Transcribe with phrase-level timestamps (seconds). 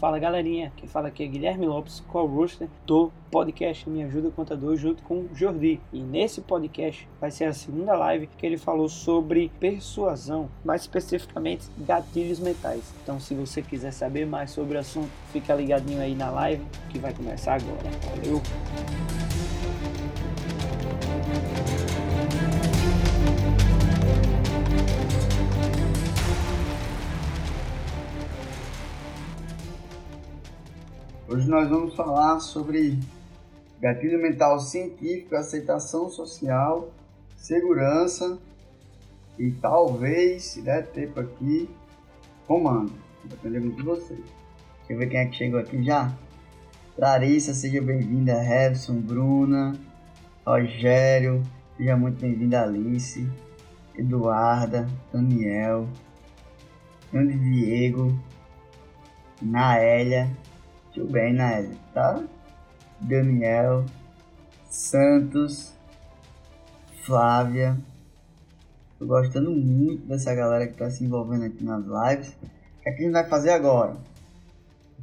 [0.00, 5.02] Fala galerinha, quem fala aqui é Guilherme Lopes, co-hoster do podcast Me Ajuda Contador junto
[5.02, 5.78] com Jordi.
[5.92, 11.66] E nesse podcast vai ser a segunda live que ele falou sobre persuasão, mais especificamente
[11.76, 12.94] gatilhos mentais.
[13.02, 16.98] Então se você quiser saber mais sobre o assunto, fica ligadinho aí na live que
[16.98, 17.90] vai começar agora.
[18.16, 18.40] Valeu!
[31.32, 32.98] Hoje nós vamos falar sobre
[33.80, 36.90] gatilho mental científico, aceitação social,
[37.36, 38.36] segurança
[39.38, 41.70] e talvez, se der tempo aqui,
[42.48, 42.92] comando.
[43.22, 44.18] Depende muito de vocês.
[44.18, 46.12] Deixa eu ver quem é que chegou aqui já.
[46.98, 48.36] Larissa, seja bem-vinda.
[48.40, 49.74] Revson, Bruna,
[50.44, 51.44] Rogério,
[51.76, 52.64] seja muito bem-vinda.
[52.64, 53.24] Alice,
[53.96, 55.86] Eduarda, Daniel,
[57.12, 58.18] Grande Diego,
[59.40, 60.28] Naélia,
[60.96, 61.70] muito bem, né?
[61.94, 62.22] Tá?
[63.00, 63.84] Daniel,
[64.68, 65.72] Santos,
[67.04, 67.78] Flávia.
[68.98, 72.28] Tô gostando muito dessa galera que tá se envolvendo aqui nas lives.
[72.32, 73.96] O que, é que a gente vai fazer agora?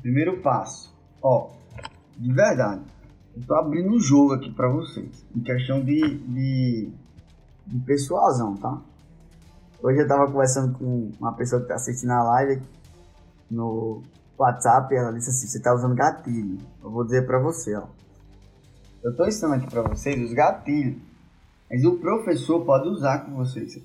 [0.02, 0.94] primeiro passo.
[1.22, 1.50] Ó,
[2.18, 2.82] de verdade.
[3.36, 5.26] Eu tô abrindo um jogo aqui pra vocês.
[5.36, 6.92] Em questão de, de,
[7.66, 8.82] de persuasão, tá?
[9.82, 12.62] Hoje eu tava conversando com uma pessoa que tá assistindo a live
[13.50, 14.02] no
[14.38, 16.60] WhatsApp, ela disse assim, você está usando gatilho.
[16.84, 17.88] Eu vou dizer para você, ó.
[19.04, 20.98] Eu estou ensinando aqui para vocês os gatilhos.
[21.70, 23.80] Mas o professor pode usar com vocês?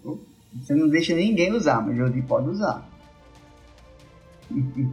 [0.54, 2.86] Você não deixa ninguém usar, mas o Jordi pode usar.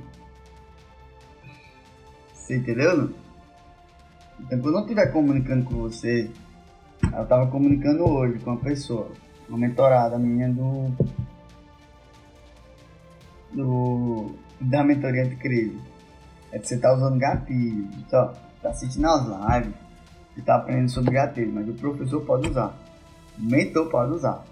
[2.34, 2.98] você entendeu?
[2.98, 3.14] Não?
[4.40, 6.32] Então, quando eu estiver comunicando com você,
[7.14, 9.12] eu estava comunicando hoje com uma pessoa,
[9.48, 10.92] uma mentorada minha do.
[13.54, 15.80] do da mentoria de crise.
[16.52, 17.88] É que você tá usando gatilho.
[18.10, 19.74] Só, tá assistindo as lives,
[20.36, 22.78] você tá aprendendo sobre gatilho, mas o professor pode usar.
[23.38, 24.44] O mentor pode usar.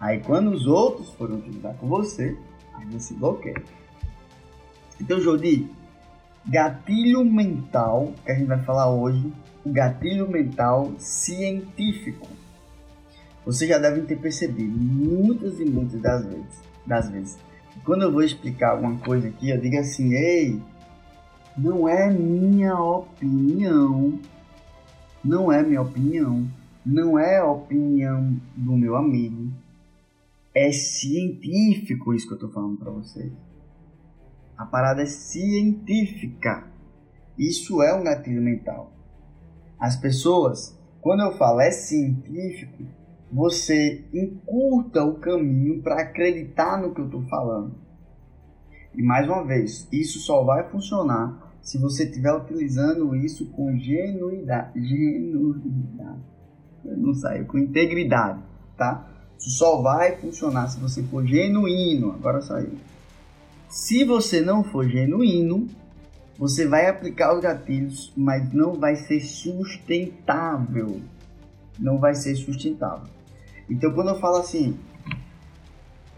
[0.00, 2.36] Aí quando os outros forem utilizar com você,
[2.74, 3.62] aí você bloqueia.
[5.00, 5.68] Então, Jodi,
[6.46, 9.32] gatilho mental, que a gente vai falar hoje,
[9.64, 12.28] o gatilho mental científico.
[13.44, 17.38] Vocês já devem ter percebido muitas e muitas das vezes, das vezes
[17.84, 20.60] quando eu vou explicar alguma coisa aqui, eu digo assim: ei,
[21.56, 24.18] não é minha opinião,
[25.24, 26.48] não é minha opinião,
[26.84, 29.52] não é opinião do meu amigo,
[30.54, 33.32] é científico isso que eu estou falando para vocês.
[34.56, 36.70] A parada é científica.
[37.38, 38.92] Isso é um gatilho mental.
[39.78, 42.84] As pessoas, quando eu falo é científico,
[43.32, 47.74] você encurta o caminho para acreditar no que eu estou falando.
[48.94, 54.86] E mais uma vez, isso só vai funcionar se você estiver utilizando isso com genuidade.
[54.86, 56.20] Genuidade.
[56.84, 58.40] Não saiu, com integridade,
[58.76, 59.08] tá?
[59.38, 62.12] Isso só vai funcionar se você for genuíno.
[62.12, 62.72] Agora saiu.
[63.68, 65.68] Se você não for genuíno,
[66.38, 71.00] você vai aplicar os gatilhos, mas não vai ser sustentável.
[71.78, 73.08] Não vai ser sustentável.
[73.72, 74.78] Então, quando eu falo assim,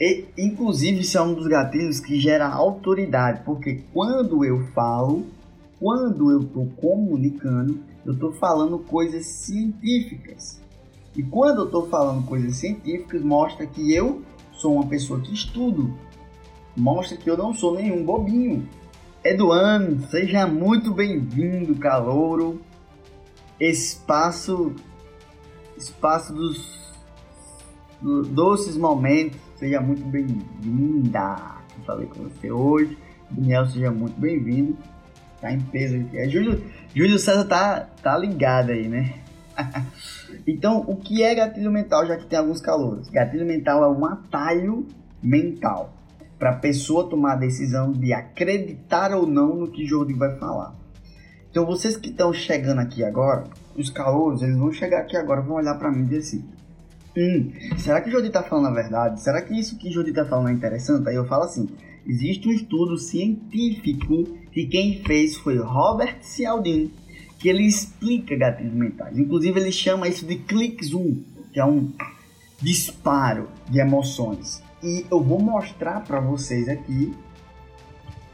[0.00, 5.24] e, inclusive isso é um dos gatilhos que gera autoridade, porque quando eu falo,
[5.78, 10.60] quando eu estou comunicando, eu estou falando coisas científicas.
[11.16, 15.96] E quando eu estou falando coisas científicas, mostra que eu sou uma pessoa que estudo.
[16.76, 18.68] Mostra que eu não sou nenhum bobinho.
[19.22, 22.60] Eduano, seja muito bem-vindo, calouro.
[23.60, 24.74] Espaço,
[25.78, 26.83] espaço dos
[28.04, 29.38] doces momentos.
[29.56, 31.36] Seja muito bem-vinda.
[31.86, 32.96] Falei com você hoje.
[33.30, 34.76] Daniel, seja muito bem-vindo.
[35.40, 36.18] Tá em peso aqui.
[36.18, 36.62] É, Júlio,
[36.94, 39.14] Júlio César tá, tá ligado aí, né?
[40.46, 43.08] então, o que é gatilho mental, já que tem alguns calores?
[43.08, 44.86] Gatilho mental é um atalho
[45.22, 45.92] mental
[46.38, 50.74] para a pessoa tomar a decisão de acreditar ou não no que Jordi vai falar.
[51.50, 53.44] Então vocês que estão chegando aqui agora,
[53.76, 56.44] os calouros, eles vão chegar aqui agora, vão olhar para mim e dizer assim:
[57.16, 59.22] Hum, será que o Jodi tá falando a verdade?
[59.22, 61.08] Será que isso que o Jodi tá falando é interessante?
[61.08, 61.68] Aí eu falo assim:
[62.06, 66.92] existe um estudo científico que quem fez foi Robert Cialdini,
[67.38, 69.16] que ele explica gatilhos mentais.
[69.16, 71.22] Inclusive ele chama isso de click zoom,
[71.52, 71.92] que é um
[72.60, 74.60] disparo de emoções.
[74.82, 77.14] E eu vou mostrar para vocês aqui.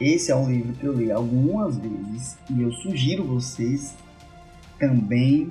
[0.00, 3.94] Esse é um livro que eu li algumas vezes e eu sugiro vocês
[4.78, 5.50] também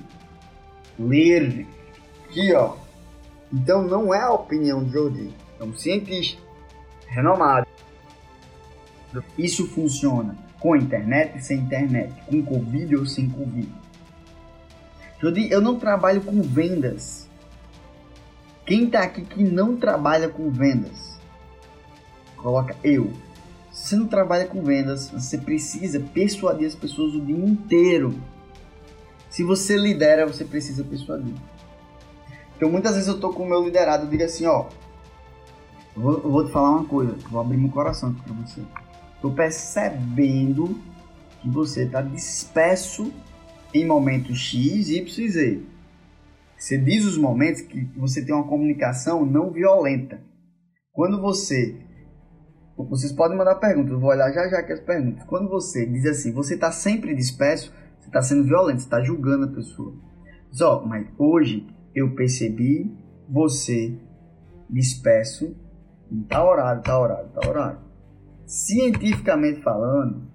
[0.98, 1.68] ler.
[2.26, 2.89] Aqui, ó.
[3.52, 6.42] Então não é a opinião de Jody, é um cientista
[7.08, 7.68] renomado.
[9.38, 13.72] Isso funciona com internet e sem internet, com Covid ou sem Covid.
[15.20, 17.28] Jody, eu não trabalho com vendas.
[18.66, 21.20] Quem está aqui que não trabalha com vendas?
[22.38, 23.12] Coloca eu.
[23.72, 28.14] Se você não trabalha com vendas, você precisa persuadir as pessoas o dia inteiro.
[29.30, 31.34] Se você lidera, você precisa persuadir.
[32.60, 34.66] Então muitas vezes eu tô com o meu liderado, eu digo assim, ó,
[35.96, 38.62] eu vou, eu vou te falar uma coisa, vou abrir meu coração aqui pra você.
[39.22, 40.78] Tô percebendo
[41.42, 43.14] que você tá disperso
[43.74, 45.62] em momentos X, Y e Z.
[46.58, 50.22] Você diz os momentos que você tem uma comunicação não violenta.
[50.92, 51.78] Quando você.
[52.76, 55.24] Vocês podem mandar perguntas, eu vou olhar já já que as perguntas.
[55.24, 59.46] Quando você diz assim, você está sempre disperso, você está sendo violento, você está julgando
[59.46, 59.96] a pessoa.
[60.52, 62.92] Só, mas hoje eu percebi
[63.28, 63.98] você
[64.70, 65.56] disperso
[66.12, 67.80] em tal horário, tal horário, tal horário.
[68.46, 70.28] Cientificamente falando,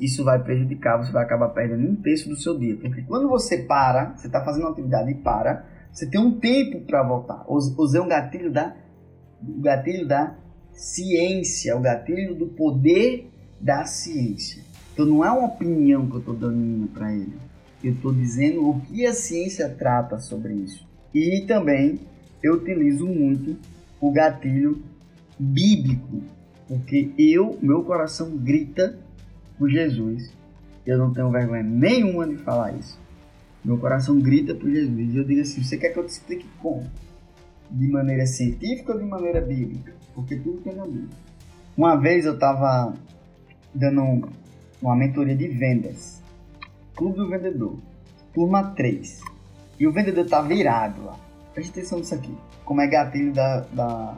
[0.00, 2.76] isso vai prejudicar, você vai acabar perdendo um terço do seu dia.
[2.76, 6.80] Porque quando você para, você está fazendo uma atividade e para, você tem um tempo
[6.82, 7.44] para voltar.
[7.48, 8.74] Usei um gatilho da,
[9.42, 10.36] o gatilho da
[10.72, 13.30] ciência, o gatilho do poder
[13.60, 14.62] da ciência.
[14.92, 17.36] Então não é uma opinião que eu estou dando para ele
[17.84, 20.86] eu estou dizendo o que a ciência trata sobre isso.
[21.14, 22.00] E também
[22.42, 23.56] eu utilizo muito
[24.00, 24.82] o gatilho
[25.38, 26.22] bíblico,
[26.66, 28.98] porque eu, meu coração grita
[29.58, 30.32] por Jesus.
[30.86, 32.98] Eu não tenho vergonha nenhuma de falar isso.
[33.64, 35.14] Meu coração grita por Jesus.
[35.14, 36.90] E eu digo assim: você quer que eu te explique como?
[37.70, 39.92] De maneira científica ou de maneira bíblica?
[40.14, 41.08] Porque tudo tem na Bíblia.
[41.76, 42.94] Uma vez eu estava
[43.74, 44.28] dando
[44.80, 46.23] uma mentoria de vendas
[46.96, 47.76] Clube do Vendedor,
[48.32, 49.20] turma 3.
[49.80, 51.16] E o vendedor tá virado lá.
[51.52, 52.32] Preste atenção nisso aqui.
[52.64, 54.16] Como é gatilho da, da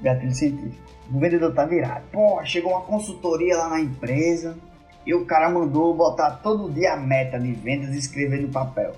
[0.00, 0.82] gatilho científico.
[1.12, 2.04] O vendedor tá virado.
[2.10, 4.56] Pô, chegou uma consultoria lá na empresa
[5.04, 8.94] e o cara mandou botar todo dia a meta de vendas e escrever no papel.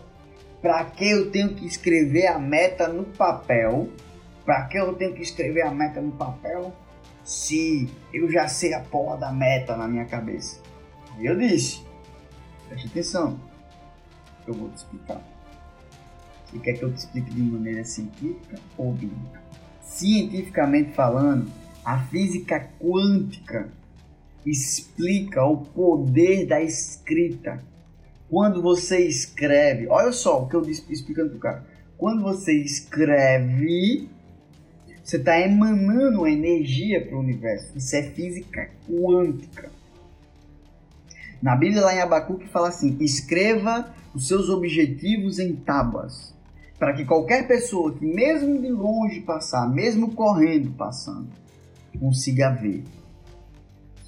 [0.62, 3.88] Para que eu tenho que escrever a meta no papel?
[4.44, 6.72] Para que eu tenho que escrever a meta no papel?
[7.24, 10.60] Se eu já sei a porra da meta na minha cabeça.
[11.18, 11.85] Eu disse:
[12.68, 13.40] Preste atenção.
[14.46, 15.22] Eu vou te explicar.
[16.46, 19.42] Você quer que eu te explique de maneira científica ou bíblica?
[19.82, 21.50] Cientificamente falando,
[21.84, 23.68] a física quântica
[24.44, 27.62] explica o poder da escrita.
[28.28, 31.66] Quando você escreve, olha só o que eu disse explicando para o cara.
[31.96, 34.08] Quando você escreve,
[35.02, 37.76] você está emanando energia para o universo.
[37.76, 39.70] Isso é física quântica.
[41.42, 46.34] Na Bíblia, lá em Abacuque, fala assim: escreva os seus objetivos em tábuas,
[46.78, 51.28] para que qualquer pessoa que, mesmo de longe passar, mesmo correndo passando,
[51.98, 52.82] consiga ver.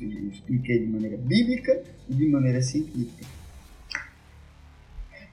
[0.00, 3.26] Eu expliquei de maneira bíblica e de maneira científica.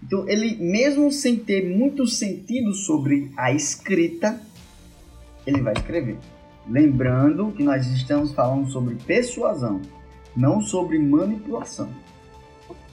[0.02, 4.40] Então, ele, mesmo sem ter muito sentido sobre a escrita,
[5.46, 6.18] ele vai escrever.
[6.68, 9.82] Lembrando que nós estamos falando sobre persuasão
[10.36, 11.90] não sobre manipulação.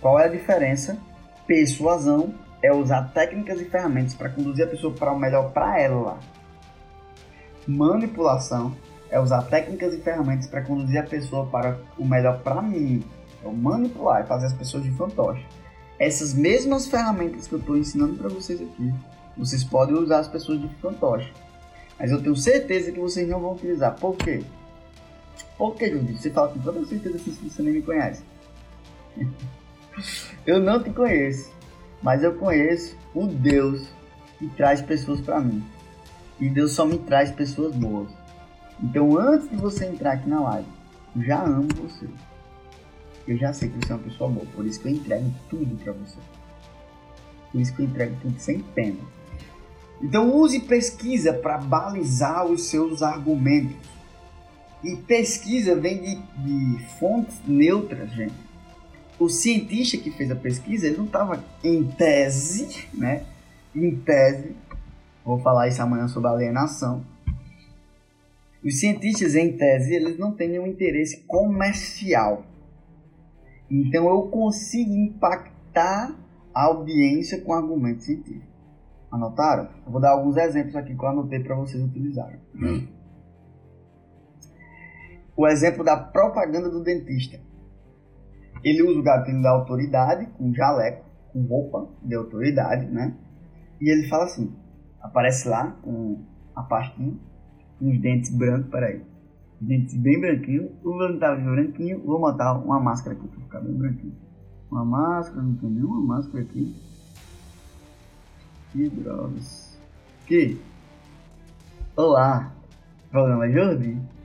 [0.01, 0.99] Qual é a diferença?
[1.47, 6.19] Persuasão é usar técnicas e ferramentas para conduzir a pessoa para o melhor para ela.
[7.67, 8.75] Manipulação
[9.11, 13.05] é usar técnicas e ferramentas para conduzir a pessoa para o melhor para mim.
[13.45, 15.45] É manipular, é fazer as pessoas de fantoche.
[15.99, 18.93] Essas mesmas ferramentas que eu estou ensinando para vocês aqui,
[19.37, 21.33] vocês podem usar as pessoas de fantoche.
[21.99, 23.95] Mas eu tenho certeza que vocês não vão utilizar.
[23.99, 24.43] Por quê?
[25.79, 26.19] Que, Judith?
[26.19, 28.23] Você fala com toda certeza assim se você nem me conhece.
[30.47, 31.53] eu não te conheço,
[32.03, 33.89] mas eu conheço o Deus
[34.39, 35.63] que traz pessoas para mim.
[36.41, 38.09] E Deus só me traz pessoas boas.
[38.83, 40.69] Então, antes de você entrar aqui na live,
[41.17, 42.09] já amo você.
[43.29, 45.77] Eu já sei que você é uma pessoa boa, por isso que eu entrego tudo
[45.77, 46.19] para você.
[47.53, 48.99] Por isso que eu entrego tudo sem pena.
[50.03, 53.77] Então, use pesquisa para balizar os seus argumentos.
[54.83, 58.35] E pesquisa vem de, de fontes neutras, gente.
[59.19, 63.25] o cientista que fez a pesquisa, ele não estava em tese, né?
[63.75, 64.57] Em tese,
[65.25, 67.05] vou falar isso amanhã sobre alienação.
[68.65, 72.45] Os cientistas, em tese, eles não têm nenhum interesse comercial.
[73.71, 76.15] Então eu consigo impactar
[76.55, 78.53] a audiência com argumentos científicos.
[79.11, 79.69] Anotaram?
[79.85, 82.39] Eu vou dar alguns exemplos aqui que eu anotei para vocês utilizarem.
[82.55, 82.87] Hum.
[85.43, 87.37] O exemplo da propaganda do dentista.
[88.63, 93.17] Ele usa o gatilho da autoridade, com jaleco, com roupa de autoridade, né?
[93.81, 94.55] E ele fala assim,
[95.01, 97.19] aparece lá com a pastinha,
[97.81, 99.05] os dentes brancos, peraí.
[99.61, 104.15] Dentes bem branquinhos, o tá branquinho, vou botar uma máscara aqui para ficar bem branquinho.
[104.71, 106.73] Uma máscara, não tem nenhuma máscara aqui.
[108.71, 109.77] Que drogas.
[110.25, 110.57] Que?
[111.97, 112.55] Olá,
[113.11, 114.22] programa Jordi.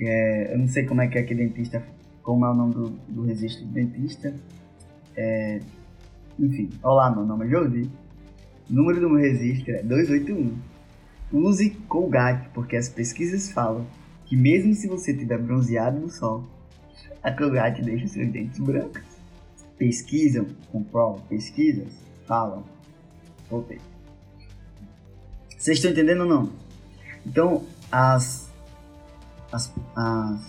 [0.00, 1.82] É, eu não sei como é que é que dentista
[2.24, 4.34] como é o nome do, do registro dentista.
[5.14, 5.60] É,
[6.38, 7.90] enfim, olá, meu nome é Jordi.
[8.68, 10.56] O número do meu registro é 281.
[11.32, 13.86] Use Colgate, porque as pesquisas falam
[14.24, 16.44] que mesmo se você estiver bronzeado no sol,
[17.22, 19.02] a Colgate deixa seus dentes brancos.
[19.76, 21.92] Pesquisam, comprovam, pesquisas,
[22.26, 22.64] falam.
[23.50, 23.80] Voltei.
[25.58, 26.52] Vocês estão entendendo ou não?
[27.26, 28.50] Então, as,
[29.54, 30.40] as, as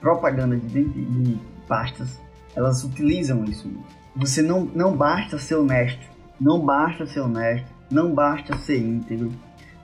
[0.00, 2.20] propagandas de, de pastas,
[2.54, 3.70] elas utilizam isso.
[4.14, 6.06] Você não, não basta ser honesto,
[6.38, 9.32] não basta ser honesto, não basta ser íntegro,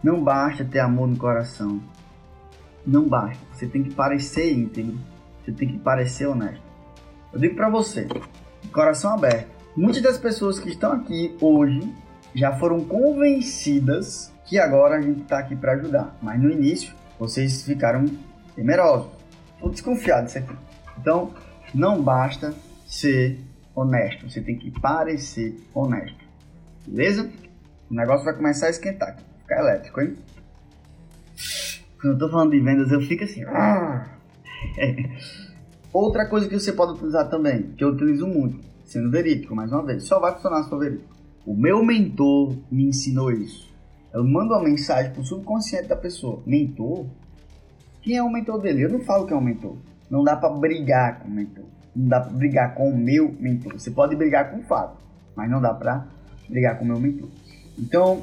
[0.03, 1.81] não basta ter amor no coração.
[2.87, 3.43] Não basta.
[3.53, 4.99] Você tem que parecer íntegro,
[5.43, 6.63] você tem que parecer honesto.
[7.33, 8.07] Eu digo para você,
[8.73, 9.49] coração aberto.
[9.77, 11.81] Muitas das pessoas que estão aqui hoje
[12.35, 17.63] já foram convencidas que agora a gente está aqui para ajudar, mas no início vocês
[17.63, 18.07] ficaram
[18.59, 19.07] temerosos
[20.25, 20.57] disso aqui.
[21.01, 21.33] Então,
[21.73, 22.53] não basta
[22.87, 23.39] ser
[23.75, 26.27] honesto, você tem que parecer honesto.
[26.87, 27.31] Beleza?
[27.89, 30.17] O negócio vai começar a esquentar, ficar elétrico, hein?
[32.01, 33.45] Quando eu tô falando de vendas, eu fico assim.
[35.93, 39.85] Outra coisa que você pode utilizar também, que eu utilizo muito, sendo verídico, mais uma
[39.85, 41.17] vez, só vai funcionar se for verídico.
[41.47, 43.69] O meu mentor me ensinou isso.
[44.13, 46.43] Eu mando uma mensagem pro subconsciente da pessoa.
[46.45, 47.07] Mentor?
[48.09, 48.85] Quem é o mentor dele?
[48.85, 49.77] Eu não falo que é mentor.
[50.09, 51.67] Não dá para brigar com o mentor.
[51.95, 53.75] Não dá para brigar com o meu mentor.
[53.75, 54.97] Você pode brigar com o Fábio,
[55.37, 56.07] mas não dá para
[56.49, 57.29] brigar com o meu mentor.
[57.79, 58.23] Então,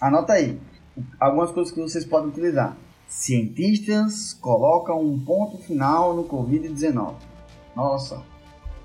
[0.00, 0.60] anota aí
[1.18, 2.76] algumas coisas que vocês podem utilizar.
[3.08, 7.14] Cientistas colocam um ponto final no Covid-19.
[7.74, 8.22] Nossa,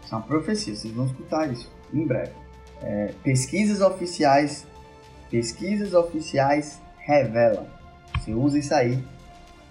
[0.03, 2.33] isso é uma profecia, vocês vão escutar isso em breve.
[2.81, 4.65] É, pesquisas oficiais,
[5.29, 7.67] pesquisas oficiais revelam.
[8.17, 9.12] Você usa isso aí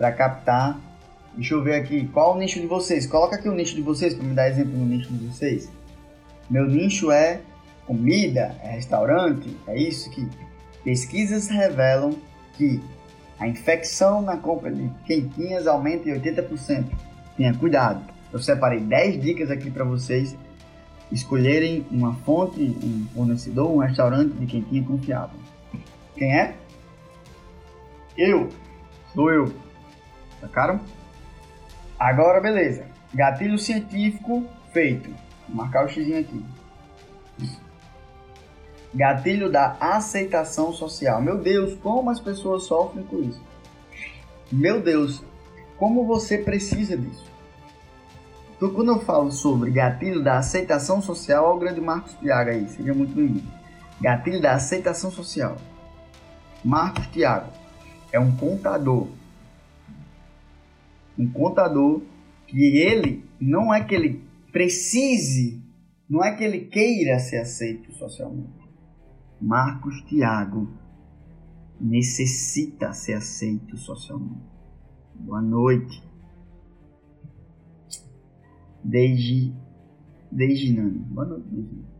[0.03, 0.81] para captar.
[1.37, 3.07] Deixa eu ver aqui, qual o nicho de vocês?
[3.07, 5.71] Coloca aqui o nicho de vocês para me dar exemplo no nicho de vocês.
[6.51, 7.41] Meu nicho é
[7.87, 10.29] comida, é restaurante, é isso que
[10.83, 12.17] pesquisas revelam
[12.57, 12.83] que
[13.39, 16.85] a infecção na compra de quentinhas aumenta em 80%.
[17.37, 18.03] Tenha cuidado.
[18.33, 20.37] Eu separei 10 dicas aqui para vocês
[21.13, 25.39] escolherem uma fonte, um fornecedor, um restaurante de quentinha confiável.
[26.17, 26.57] Quem é?
[28.19, 28.49] Eu.
[29.15, 29.72] Sou eu.
[30.43, 30.81] Sacaram?
[31.99, 32.85] Agora, beleza.
[33.15, 35.09] Gatilho científico feito.
[35.49, 36.45] Vou marcar o x aqui.
[38.93, 41.23] Gatilho da aceitação social.
[41.23, 43.41] Meu Deus, como as pessoas sofrem com isso.
[44.51, 45.23] Meu Deus,
[45.79, 47.25] como você precisa disso.
[48.57, 52.69] Então, quando eu falo sobre gatilho da aceitação social, olha o grande Marcos Tiago aí,
[52.69, 53.51] seja muito bem-vindo.
[54.01, 55.57] Gatilho da aceitação social.
[56.65, 57.51] Marcos Tiago
[58.13, 59.09] é um contador
[61.19, 62.03] um contador
[62.47, 65.63] que ele não é que ele precise,
[66.09, 68.63] não é que ele queira ser aceito socialmente.
[69.41, 70.69] Marcos Tiago
[71.81, 74.53] necessita ser aceito socialmente.
[75.15, 76.03] Boa noite.
[78.85, 79.53] Desde
[80.31, 80.99] desde Nani.
[80.99, 81.93] Boa noite, desde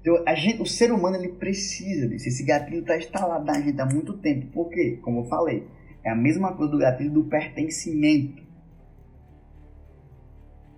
[0.00, 2.28] então, a gente, o ser humano ele precisa disso.
[2.28, 4.46] Esse gatilho está instalado na gente há muito tempo.
[4.52, 4.98] Por quê?
[5.02, 5.66] Como eu falei,
[6.04, 8.43] é a mesma coisa do gatilho do pertencimento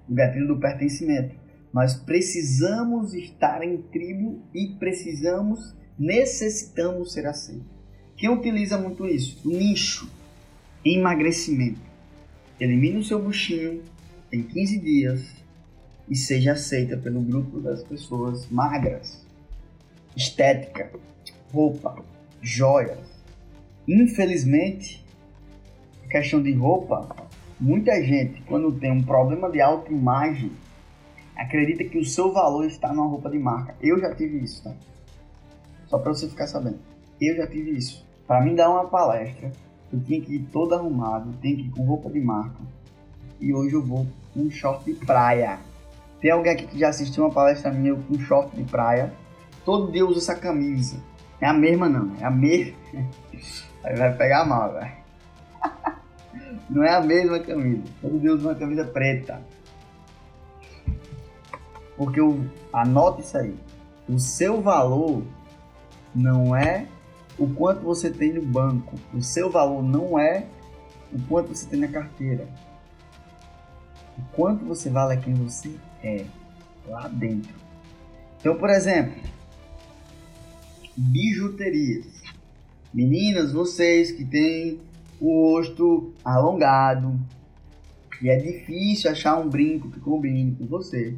[0.09, 1.35] o gatilho do pertencimento.
[1.73, 7.67] Nós precisamos estar em tribo e precisamos, necessitamos ser aceitos.
[8.17, 9.39] Quem utiliza muito isso?
[9.45, 10.11] O nicho.
[10.85, 11.81] Emagrecimento.
[12.59, 13.83] Elimine o seu buchinho
[14.33, 15.37] em 15 dias
[16.09, 19.27] e seja aceita pelo grupo das pessoas magras.
[20.17, 20.91] Estética,
[21.53, 22.03] roupa,
[22.41, 23.07] joias.
[23.87, 25.05] Infelizmente,
[26.09, 27.26] questão de roupa
[27.59, 30.53] Muita gente, quando tem um problema de autoimagem,
[31.35, 33.75] acredita que o seu valor está numa roupa de marca.
[33.81, 34.75] Eu já tive isso, tá?
[35.87, 36.79] Só para você ficar sabendo.
[37.19, 38.07] Eu já tive isso.
[38.27, 39.51] Para mim dar uma palestra,
[39.91, 42.61] eu tinha que ir todo arrumado, tinha que ir com roupa de marca.
[43.41, 45.59] E hoje eu vou com um short de praia.
[46.21, 49.15] Tem alguém aqui que já assistiu uma palestra minha com short de praia?
[49.65, 51.03] Todo dia usa essa camisa.
[51.41, 52.77] É a mesma não, é a mesma.
[53.83, 55.06] Aí vai pegar mal, velho.
[56.69, 57.83] Não é a mesma camisa.
[58.03, 59.43] Dia usa uma camisa preta.
[61.97, 63.55] Porque o, anote isso aí.
[64.09, 65.23] O seu valor
[66.15, 66.87] não é
[67.39, 68.97] o quanto você tem no banco.
[69.15, 70.47] O seu valor não é
[71.13, 72.49] o quanto você tem na carteira.
[74.19, 76.25] O quanto você vale é quem você é
[76.87, 77.55] lá dentro.
[78.41, 79.21] Então, por exemplo,
[80.97, 82.07] bijuterias.
[82.93, 84.81] Meninas, vocês que têm
[85.21, 87.19] o rosto alongado
[88.23, 91.17] e é difícil achar um brinco que combine com você.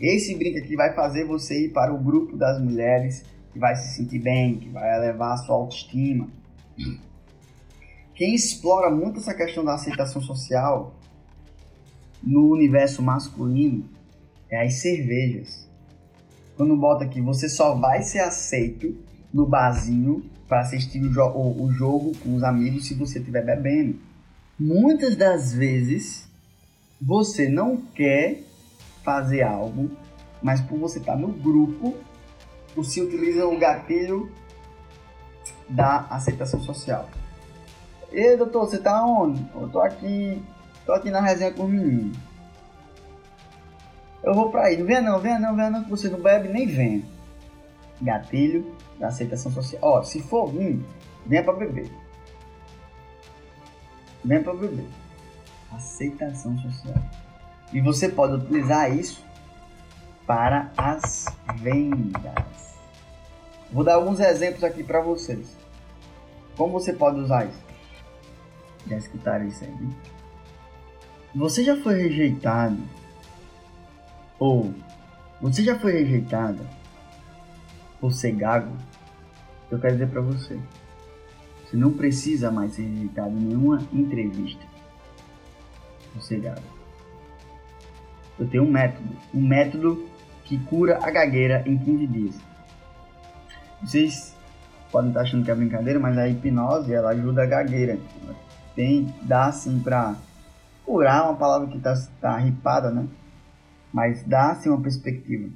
[0.00, 3.96] Esse brinco aqui vai fazer você ir para o grupo das mulheres que vai se
[3.96, 6.28] sentir bem, que vai elevar a sua autoestima.
[8.14, 10.94] Quem explora muito essa questão da aceitação social
[12.22, 13.88] no universo masculino
[14.50, 15.68] é as cervejas.
[16.56, 18.96] Quando bota aqui, você só vai ser aceito
[19.32, 20.22] no barzinho
[20.52, 23.98] para assistir o, jo o, o jogo com os amigos se você estiver bebendo.
[24.60, 26.28] Muitas das vezes
[27.00, 28.42] você não quer
[29.02, 29.90] fazer algo,
[30.42, 31.96] mas por você estar tá no grupo,
[32.76, 34.30] você utiliza o gatilho
[35.70, 37.08] da aceitação social.
[38.10, 39.42] Ei, doutor, você tá onde?
[39.54, 40.42] Eu tô aqui,
[40.84, 42.12] tô aqui na resenha com o menino.
[44.22, 46.48] Eu vou pra aí, não venha não, venha não, venha não, que você não bebe
[46.48, 47.02] nem venha.
[48.02, 49.80] Gatilho da aceitação social.
[49.82, 50.84] Ó, se for vir,
[51.26, 51.90] venha pra beber.
[54.24, 54.86] Venha pra beber
[55.74, 56.94] aceitação social.
[57.72, 59.24] E você pode utilizar isso
[60.26, 61.24] para as
[61.56, 62.78] vendas.
[63.72, 65.56] Vou dar alguns exemplos aqui para vocês.
[66.56, 67.62] Como você pode usar isso?
[68.86, 69.70] Já escutaram isso aí?
[69.70, 69.94] Né?
[71.34, 72.78] Você já foi rejeitado?
[74.38, 74.74] Ou
[75.40, 76.64] você já foi rejeitada
[77.98, 78.76] por ser gago?
[79.72, 80.60] Eu quero dizer para você.
[81.64, 84.62] Você não precisa mais ser rejeitado em nenhuma entrevista
[86.12, 86.60] sossegado.
[88.38, 90.06] Eu tenho um método, um método
[90.44, 92.40] que cura a gagueira em 15 dias.
[93.80, 94.36] Vocês
[94.90, 97.98] podem estar achando que é brincadeira, mas a hipnose ela ajuda a gagueira.
[98.76, 100.16] Tem, dá assim pra
[100.84, 103.08] curar uma palavra que tá, tá ripada, né?
[103.90, 105.48] Mas dá assim uma perspectiva.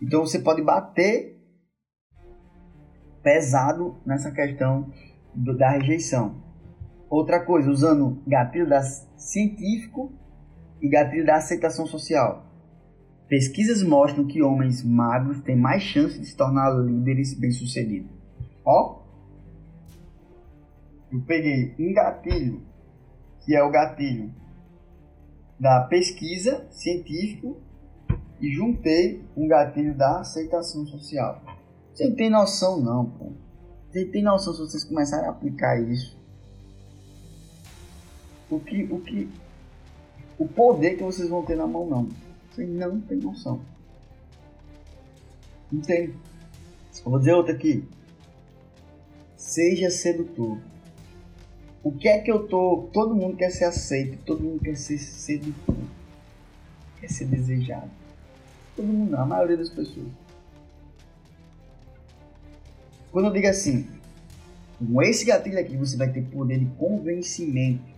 [0.00, 1.34] Então você pode bater
[3.24, 4.92] pesado nessa questão
[5.34, 6.44] do, da rejeição.
[7.10, 10.12] Outra coisa, usando gatilho da científico
[10.80, 12.44] e gatilho da aceitação social.
[13.26, 18.10] Pesquisas mostram que homens magros têm mais chance de se tornar líderes bem-sucedidos.
[18.64, 19.02] Ó,
[21.10, 22.62] eu peguei um gatilho,
[23.44, 24.30] que é o gatilho
[25.58, 27.60] da pesquisa científico
[28.40, 31.40] e juntei um gatilho da aceitação social.
[31.94, 33.32] Você não tem noção não, pô.
[33.90, 36.16] Você tem noção se vocês começarem a aplicar isso
[38.54, 39.28] o que, o que,
[40.38, 42.08] o poder que vocês vão ter na mão, não.
[42.50, 43.60] Vocês não tem noção.
[45.70, 46.14] Não tem.
[47.04, 47.84] Eu vou dizer outra aqui.
[49.36, 50.58] Seja sedutor.
[51.82, 52.88] O que é que eu tô.
[52.92, 55.76] Todo mundo quer ser aceito, todo mundo quer ser sedutor.
[57.00, 57.90] Quer ser desejado.
[58.76, 60.08] Todo mundo a maioria das pessoas.
[63.14, 63.88] Quando eu digo assim,
[64.78, 67.94] com esse gatilho aqui você vai ter poder de convencimento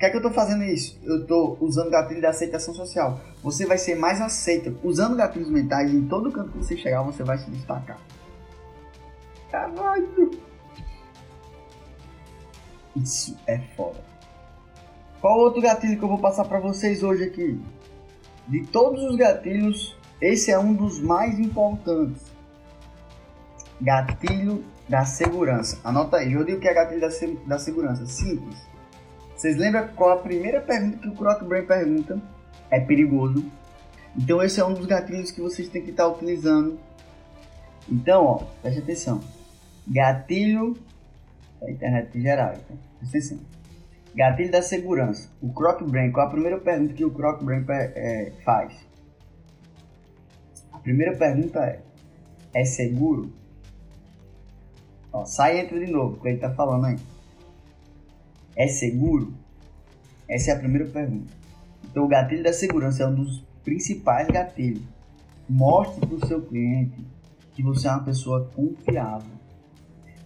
[0.00, 0.98] que é que eu estou fazendo isso?
[1.04, 3.20] Eu estou usando o gatilho da aceitação social.
[3.42, 4.74] Você vai ser mais aceito.
[4.82, 7.98] Usando gatilhos mentais, em todo canto que você chegar, você vai se destacar.
[9.50, 10.30] Caralho!
[12.96, 14.02] Isso é foda.
[15.20, 17.60] Qual outro gatilho que eu vou passar para vocês hoje aqui?
[18.48, 22.22] De todos os gatilhos, esse é um dos mais importantes.
[23.80, 25.78] Gatilho da segurança.
[25.84, 28.06] Anota aí, eu digo que é gatilho da, se da segurança.
[28.06, 28.70] Simples
[29.40, 32.20] vocês lembram qual a primeira pergunta que o Crockbrain pergunta?
[32.70, 33.42] É perigoso.
[34.14, 36.78] Então esse é um dos gatilhos que vocês têm que estar utilizando.
[37.90, 39.22] Então, ó, preste atenção.
[39.88, 40.76] Gatilho
[41.58, 42.76] da internet geral, então.
[42.98, 43.38] Preste atenção.
[44.14, 45.30] Gatilho da segurança.
[45.40, 48.74] O Crockbrain, qual a primeira pergunta que o Crockbrain é, faz?
[50.70, 51.80] A primeira pergunta é:
[52.52, 53.32] é seguro?
[55.12, 56.98] Ó, sai e entra de novo, que ele tá falando aí.
[58.56, 59.34] É seguro?
[60.28, 61.32] Essa é a primeira pergunta.
[61.84, 64.82] Então, o gatilho da segurança é um dos principais gatilhos.
[65.48, 67.04] Mostre para o seu cliente
[67.54, 69.32] que você é uma pessoa confiável.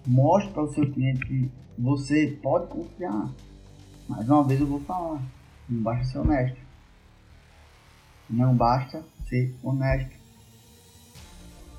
[0.06, 3.32] Mostre para o seu cliente que você pode confiar.
[4.06, 5.22] Mais uma vez eu vou falar.
[5.68, 6.58] Não basta ser honesto.
[8.28, 10.14] Não basta ser honesto.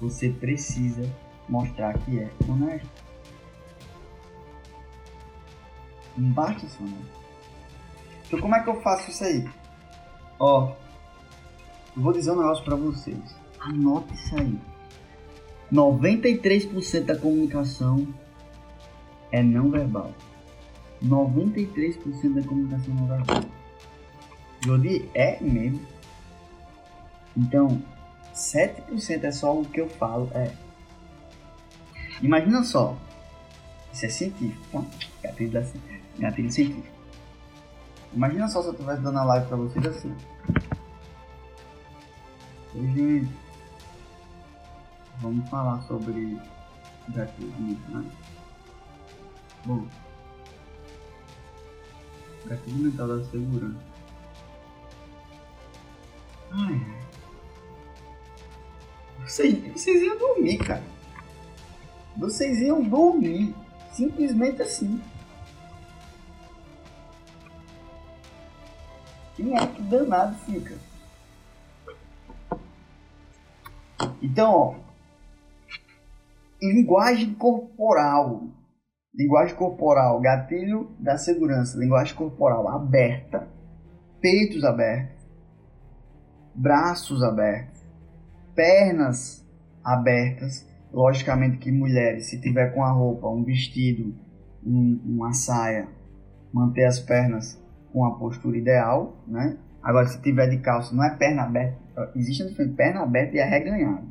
[0.01, 1.07] Você precisa
[1.49, 2.89] mostrar que é honesto.
[6.17, 7.25] Não basta ser honesto.
[8.27, 9.49] Então como é que eu faço isso aí?
[10.39, 10.71] Ó,
[11.95, 13.35] eu vou dizer um negócio pra vocês.
[13.59, 14.59] Anote isso aí.
[15.71, 18.07] 93% da comunicação
[19.31, 20.11] é não verbal.
[21.03, 23.41] 93% da comunicação não verbal.
[24.63, 25.81] Jodi é mesmo.
[27.37, 27.81] Então,
[28.33, 30.29] 7% é só o que eu falo.
[30.33, 30.51] É.
[32.25, 32.97] Imagina só.
[33.93, 34.83] Isso é científico?
[35.21, 35.63] Gatilho, da,
[36.17, 36.95] gatilho científico.
[38.13, 40.15] Imagina só se eu estivesse dando a live pra vocês assim.
[42.73, 43.27] Hoje
[45.19, 46.41] vamos falar sobre
[47.09, 48.05] gatilho né?
[49.65, 49.85] Bom,
[52.47, 53.85] gatilho mental da segurança.
[56.51, 56.85] Ai,
[59.23, 60.94] vocês, vocês iam dormir, cara.
[62.17, 63.55] Vocês iam dormir.
[63.91, 65.01] Simplesmente assim.
[69.35, 70.77] Quem é que danado fica?
[74.21, 74.75] Então, ó,
[76.61, 78.47] linguagem corporal.
[79.13, 83.47] Linguagem corporal, gatilho da segurança, linguagem corporal aberta,
[84.19, 85.25] peitos abertos,
[86.53, 87.81] braços abertos,
[88.53, 89.45] pernas
[89.81, 90.67] abertas.
[90.95, 94.15] Logicamente que mulheres, se tiver com a roupa, um vestido,
[94.65, 95.89] um, uma saia,
[96.53, 99.57] manter as pernas com a postura ideal, né?
[99.83, 101.77] Agora, se tiver de calça, não é perna aberta,
[102.15, 104.05] existe a diferença perna aberta e arreganhada.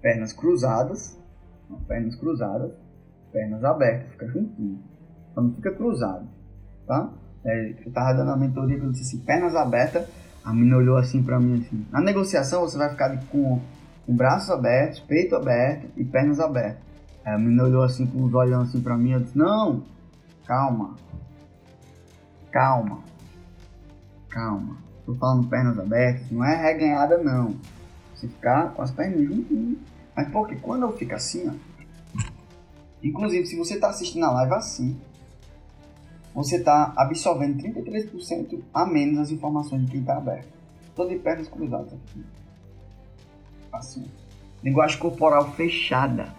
[0.00, 1.20] Pernas cruzadas,
[1.86, 2.72] pernas cruzadas,
[3.30, 4.82] pernas abertas, fica juntinho.
[5.30, 6.26] Então não fica cruzado,
[6.86, 7.12] tá?
[7.44, 10.08] É, eu tava dando a mentoria eu disse assim, pernas abertas,
[10.42, 11.86] a menina olhou assim pra mim assim.
[11.92, 13.60] Na negociação você vai ficar com,
[14.06, 16.82] com braços abertos, peito aberto e pernas abertas.
[17.24, 19.84] A menina olhou assim com os olhos assim pra mim, eu disse, não,
[20.44, 20.96] calma,
[22.50, 22.98] calma,
[24.28, 24.76] calma.
[25.06, 27.56] Tô falando pernas abertas, não é reganhada não.
[28.14, 29.78] Você ficar com as pernas juntinhas.
[30.14, 31.52] Mas porque quando eu fico assim, ó,
[33.02, 35.00] inclusive se você tá assistindo a live assim,
[36.34, 40.48] você está absorvendo 33% a menos as informações de quem está aberto.
[40.88, 42.24] Estou de pernas cruzadas aqui.
[43.72, 44.04] Assim.
[44.62, 46.34] Linguagem corporal fechada.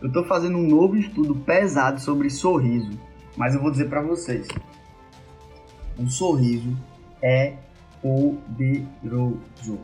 [0.00, 2.98] Eu estou fazendo um novo estudo pesado sobre sorriso,
[3.36, 4.46] mas eu vou dizer para vocês.
[5.98, 6.76] Um sorriso
[7.22, 7.54] é
[8.02, 9.80] poderoso.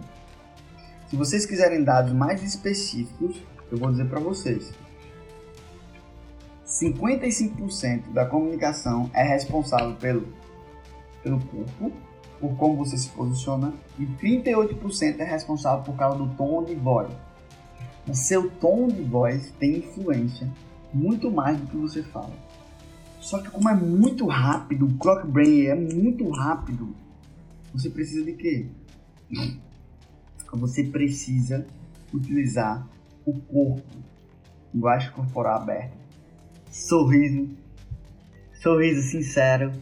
[1.09, 4.73] Se vocês quiserem dados mais específicos, eu vou dizer para vocês.
[6.66, 10.29] 55% da comunicação é responsável pelo,
[11.23, 11.92] pelo corpo,
[12.40, 17.11] por como você se posiciona, e 38% é responsável por causa do tom de voz.
[18.09, 20.50] O seu tom de voz tem influência
[20.92, 22.33] muito mais do que você fala.
[23.20, 26.94] Só que como é muito rápido, o clock brain é muito rápido,
[27.72, 28.66] você precisa de quê?
[30.53, 31.66] Você precisa
[32.12, 32.88] utilizar
[33.24, 33.83] o corpo,
[34.74, 36.00] linguagem corporal aberta
[36.70, 37.48] sorriso,
[38.62, 39.72] sorriso sincero.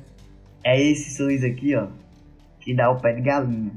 [0.65, 1.89] É esse sorriso aqui, ó,
[2.69, 3.73] que dá o pé de galinha.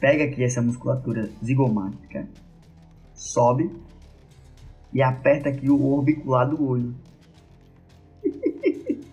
[0.00, 2.26] Pega aqui essa musculatura zigomática,
[3.14, 3.70] sobe
[4.92, 6.96] e aperta aqui o orbicular do olho.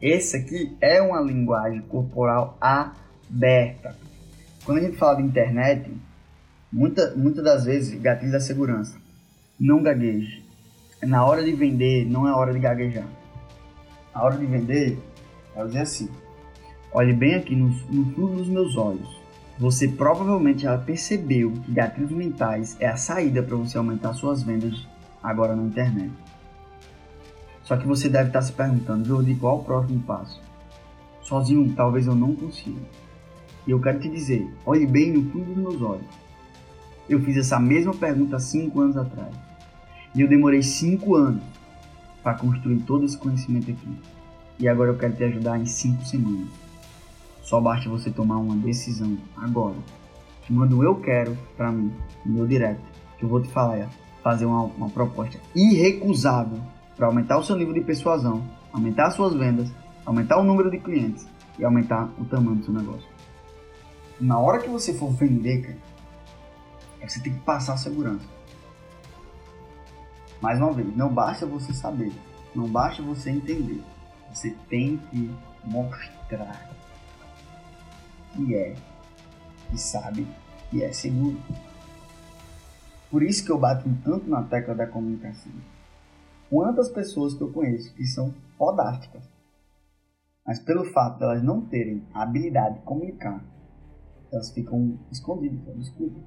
[0.00, 3.96] Esse aqui é uma linguagem corporal aberta.
[4.64, 5.92] Quando a gente fala de internet,
[6.72, 8.96] muitas muita das vezes, gatilho da segurança,
[9.58, 10.46] não gagueje
[11.02, 13.08] na hora de vender, não é hora de gaguejar.
[14.14, 14.96] A hora de vender
[15.56, 16.08] é dizer assim:
[16.92, 19.20] olhe bem aqui no, no fundo dos meus olhos.
[19.58, 24.86] Você provavelmente já percebeu que gatilhos mentais é a saída para você aumentar suas vendas
[25.22, 26.12] agora na internet.
[27.62, 30.40] Só que você deve estar se perguntando, Jordi, qual o próximo passo?
[31.22, 32.80] Sozinho, talvez eu não consiga.
[33.66, 36.06] E eu quero te dizer, olhe bem no fundo dos meus olhos.
[37.08, 39.34] Eu fiz essa mesma pergunta há 5 anos atrás.
[40.14, 41.42] E eu demorei cinco anos
[42.22, 43.98] para construir todo esse conhecimento aqui.
[44.58, 46.61] E agora eu quero te ajudar em cinco semanas.
[47.42, 49.76] Só basta você tomar uma decisão agora.
[50.48, 51.92] Manda um eu quero para mim,
[52.24, 52.82] no meu direct,
[53.18, 53.88] que eu vou te falar,
[54.22, 56.58] fazer uma, uma proposta irrecusável
[56.96, 59.70] para aumentar o seu nível de persuasão, aumentar as suas vendas
[60.04, 61.26] aumentar o número de clientes
[61.58, 63.08] e aumentar o tamanho do seu negócio.
[64.20, 68.26] Na hora que você for vender, cara, você tem que passar segurança.
[70.40, 72.12] Mais uma vez, não basta você saber,
[72.54, 73.82] não basta você entender.
[74.32, 75.30] Você tem que
[75.64, 76.70] mostrar
[78.34, 78.74] que é,
[79.70, 80.26] que sabe,
[80.70, 81.40] que é seguro.
[83.10, 85.52] Por isso que eu bato tanto na tecla da comunicação.
[86.48, 89.22] Quantas pessoas que eu conheço que são fodásticas,
[90.46, 93.44] mas pelo fato de elas não terem a habilidade de comunicar,
[94.32, 96.22] elas ficam escondidas, obscuras.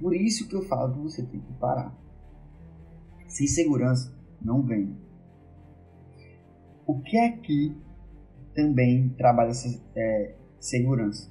[0.00, 1.94] Por isso que eu falo que você tem que parar.
[3.28, 4.96] Sem segurança, não vem.
[6.86, 7.76] O que é que
[8.54, 9.52] também trabalha
[9.94, 11.28] é, segurança?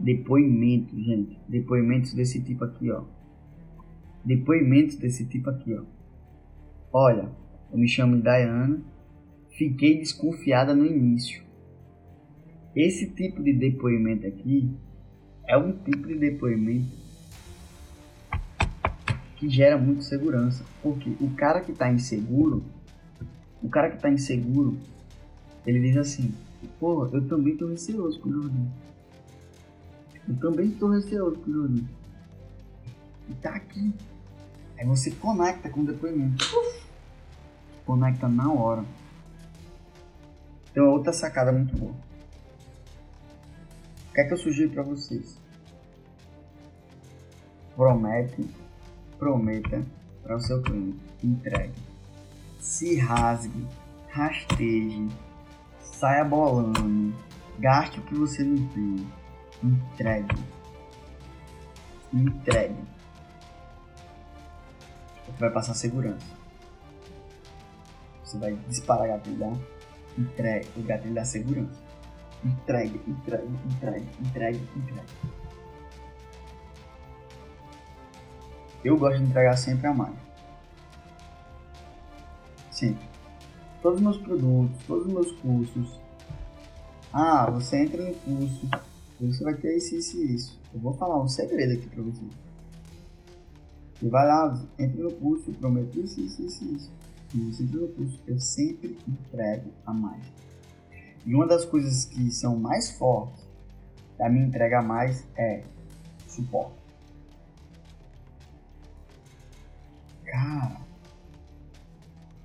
[0.00, 1.38] Depoimentos, gente.
[1.48, 3.04] Depoimentos desse tipo aqui, ó
[4.24, 5.84] depoimentos desse tipo aqui, ó.
[6.92, 7.28] Olha,
[7.70, 8.80] eu me chamo Diana,
[9.50, 11.42] fiquei desconfiada no início.
[12.74, 14.74] Esse tipo de depoimento aqui
[15.46, 17.04] é um tipo de depoimento
[19.36, 22.64] que gera muito segurança, porque o cara que está inseguro,
[23.62, 24.78] o cara que está inseguro,
[25.66, 26.32] ele diz assim:
[26.78, 28.66] "Pô, eu também estou receoso com o Jordan.
[30.28, 31.84] Eu também estou receoso com o Jordan.
[33.28, 33.92] E tá aqui,
[34.78, 36.44] Aí você conecta com o depoimento.
[37.86, 38.84] Conecta na hora.
[40.70, 41.92] Então outra sacada muito boa.
[44.10, 45.38] O que é que eu sugiro para vocês?
[47.76, 48.48] Promete,
[49.18, 49.84] prometa
[50.22, 51.74] para o seu cliente, entregue.
[52.60, 53.66] Se rasgue,
[54.08, 55.08] rasteje,
[56.04, 57.14] saia bolando,
[57.58, 59.10] gaste o que você não tem,
[59.62, 60.36] entregue.
[62.12, 62.76] Entregue
[65.38, 66.26] vai passar segurança.
[68.22, 69.54] Você vai disparar gatilhar,
[70.18, 71.82] entregue o gatilho da segurança.
[72.44, 75.08] Entregue, entregue, entregue, entregue, entregue.
[78.84, 80.14] Eu gosto de entregar sempre a mais.
[82.70, 83.13] Sempre.
[83.84, 86.00] Todos os meus produtos, todos os meus cursos.
[87.12, 88.70] Ah, você entra no curso,
[89.20, 90.60] você vai ter isso, isso e isso.
[90.72, 92.24] Eu vou falar um segredo aqui pra você.
[94.00, 96.90] Você vai lá, entra no curso, prometo isso, isso, isso, isso.
[97.34, 100.24] E você entra no curso, eu sempre entrego a mais.
[101.26, 103.46] E uma das coisas que são mais fortes
[104.16, 105.62] da minha entrega a mais é
[106.26, 106.80] suporte.
[110.24, 110.80] Cara,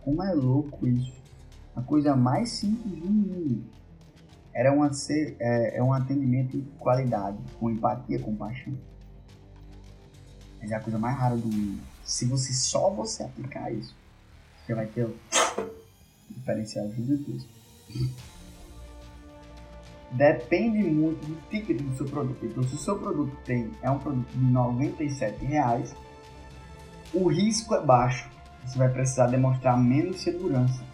[0.03, 1.17] como é louco isso.
[1.89, 3.63] Coisa mais simples do mundo
[4.53, 8.77] era um, é, é um atendimento de qualidade, com empatia, com paixão.
[10.61, 11.81] Mas é a coisa mais rara do mundo.
[12.03, 13.95] Se você só você aplicar isso,
[14.63, 15.15] você vai ter um
[16.29, 17.49] diferencial gigantesco.
[20.11, 22.45] Depende muito do ticket do seu produto.
[22.45, 25.95] Então, se o seu produto tem, é um produto de 97 reais,
[27.15, 28.29] o risco é baixo.
[28.63, 30.87] Você vai precisar demonstrar menos segurança.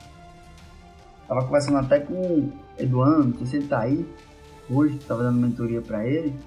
[1.27, 4.05] Tava conversando até com o Eduardo, não sei se ele tá aí
[4.69, 6.37] hoje, tava dando mentoria para ele.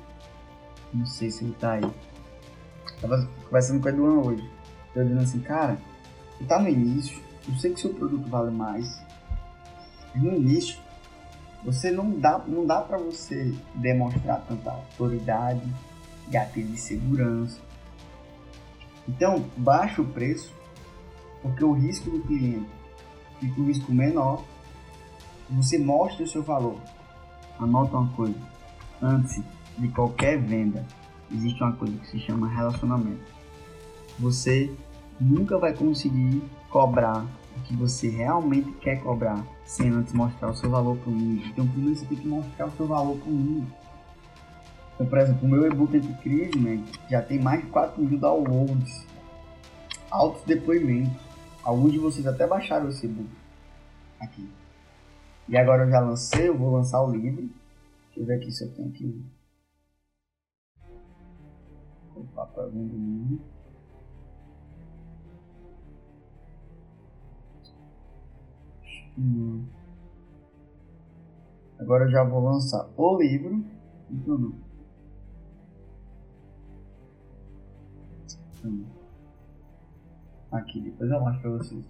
[0.93, 1.91] Não sei se ele tá aí.
[3.01, 4.51] Tava conversando com o Eduardo hoje.
[4.95, 5.79] Eu dizendo assim, cara,
[6.37, 9.03] você tá no início, eu sei que seu produto vale mais.
[10.15, 10.79] No início,
[11.65, 15.63] você não dá, não dá para você demonstrar tanta autoridade,
[16.29, 17.61] gatilho de segurança.
[19.09, 20.53] Então, baixa o preço,
[21.43, 22.69] porque o risco do cliente
[23.41, 24.45] fica um risco menor.
[25.51, 26.81] Você mostra o seu valor.
[27.59, 28.39] Anota uma coisa:
[29.01, 29.43] antes
[29.79, 30.85] de qualquer venda,
[31.33, 33.23] existe uma coisa que se chama relacionamento.
[34.19, 34.75] Você
[35.21, 37.25] nunca vai conseguir cobrar
[37.57, 41.43] o que você realmente quer cobrar sem antes mostrar o seu valor para o mundo.
[41.47, 43.67] Então, primeiro você tem que mostrar o seu valor para o mundo.
[44.95, 49.07] Então, por exemplo, o meu e-book Anticrise né, já tem mais de 4 mil downloads,
[50.11, 51.13] altos depoimentos.
[51.63, 53.29] Alguns de vocês até baixaram esse e-book
[54.21, 54.49] aqui.
[55.49, 57.49] E agora eu já lancei, eu vou lançar o livro.
[58.07, 59.25] Deixa eu ver aqui se eu tenho aqui
[62.15, 63.41] o papel do mundo.
[69.19, 69.65] Hum.
[71.79, 73.65] Agora eu já vou lançar o livro.
[74.11, 74.55] Então não.
[78.65, 78.85] Hum.
[80.53, 81.85] Aqui, depois eu mostro para vocês.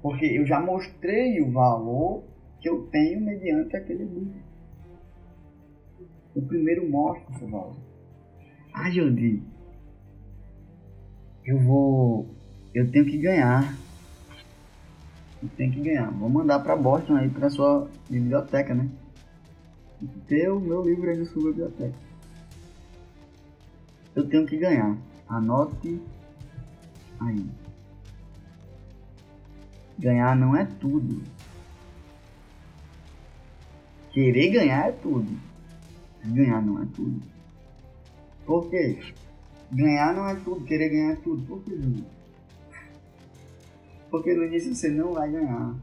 [0.00, 2.29] Porque eu já mostrei o valor
[2.60, 4.40] que eu tenho mediante aquele livro.
[6.34, 7.76] O primeiro mostra seu valor.
[8.72, 9.42] Ah, Jordi,
[11.44, 12.28] eu vou.
[12.74, 13.76] Eu tenho que ganhar.
[15.56, 16.10] Tem que ganhar.
[16.10, 18.88] Vou mandar pra Boston aí pra sua biblioteca, né?
[20.26, 21.98] Ter o meu livro aí na sua biblioteca.
[24.14, 24.96] Eu tenho que ganhar.
[25.28, 26.00] Anote
[27.20, 27.46] aí.
[29.98, 31.22] Ganhar não é tudo.
[34.12, 35.40] Querer ganhar é tudo.
[36.24, 37.22] Ganhar não é tudo.
[38.44, 38.98] Por quê?
[39.70, 41.46] Ganhar não é tudo, querer ganhar é tudo.
[41.46, 42.04] Por que não?
[44.10, 45.74] Porque no início você não vai ganhar.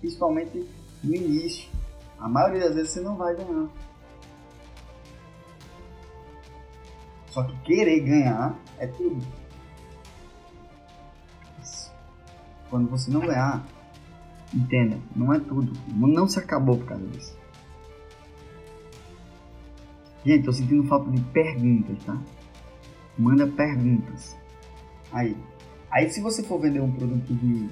[0.00, 0.68] Principalmente
[1.04, 1.70] no início.
[2.18, 3.68] A maioria das vezes você não vai ganhar.
[7.28, 9.24] Só que querer ganhar é tudo.
[12.68, 13.64] Quando você não ganhar,
[14.54, 15.72] entenda, não é tudo.
[15.88, 17.38] Não se acabou por causa disso.
[20.24, 22.20] Gente, tô sentindo falta de perguntas, tá?
[23.16, 24.36] Manda perguntas.
[25.12, 25.36] Aí.
[25.90, 27.68] Aí se você for vender um produto de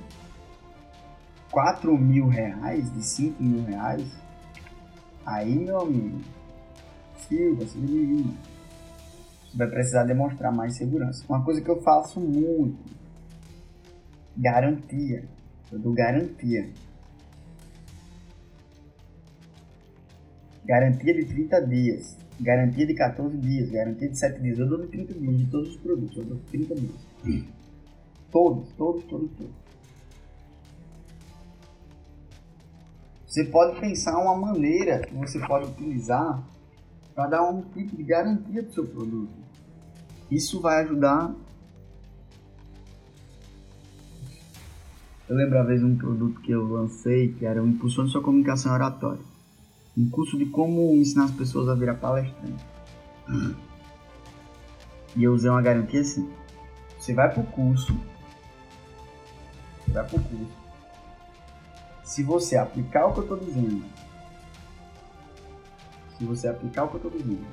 [1.50, 4.04] 4 mil reais, de 5 mil reais,
[5.24, 6.20] aí meu amigo,
[7.28, 8.34] Silva, Silva,
[9.46, 11.24] você vai precisar demonstrar mais segurança.
[11.28, 12.78] Uma coisa que eu faço muito,
[14.36, 15.28] garantia.
[15.70, 16.68] Eu dou garantia.
[20.64, 22.16] Garantia de 30 dias.
[22.40, 24.58] Garantia de 14 dias, garantia de 7 dias.
[24.58, 26.74] Eu dou de 30 dias de todos os produtos, eu dou de 30
[27.24, 27.44] dias.
[28.30, 29.68] Todos, todos, todos, todos.
[33.26, 36.42] Você pode pensar uma maneira que você pode utilizar
[37.14, 39.34] para dar um tipo de garantia do seu produto.
[40.30, 41.34] Isso vai ajudar.
[45.28, 48.72] Eu lembro a vez um produto que eu lancei que era o Impulsando Sua Comunicação
[48.72, 49.20] Oratória
[49.98, 52.64] um curso de como ensinar as pessoas a virar palestrante.
[55.16, 56.30] E eu usei uma garantia assim:
[56.96, 57.92] você vai pro curso,
[59.84, 60.58] você vai pro curso.
[62.04, 63.84] Se você aplicar o que eu estou dizendo,
[66.16, 67.46] se você aplicar o que eu estou dizendo,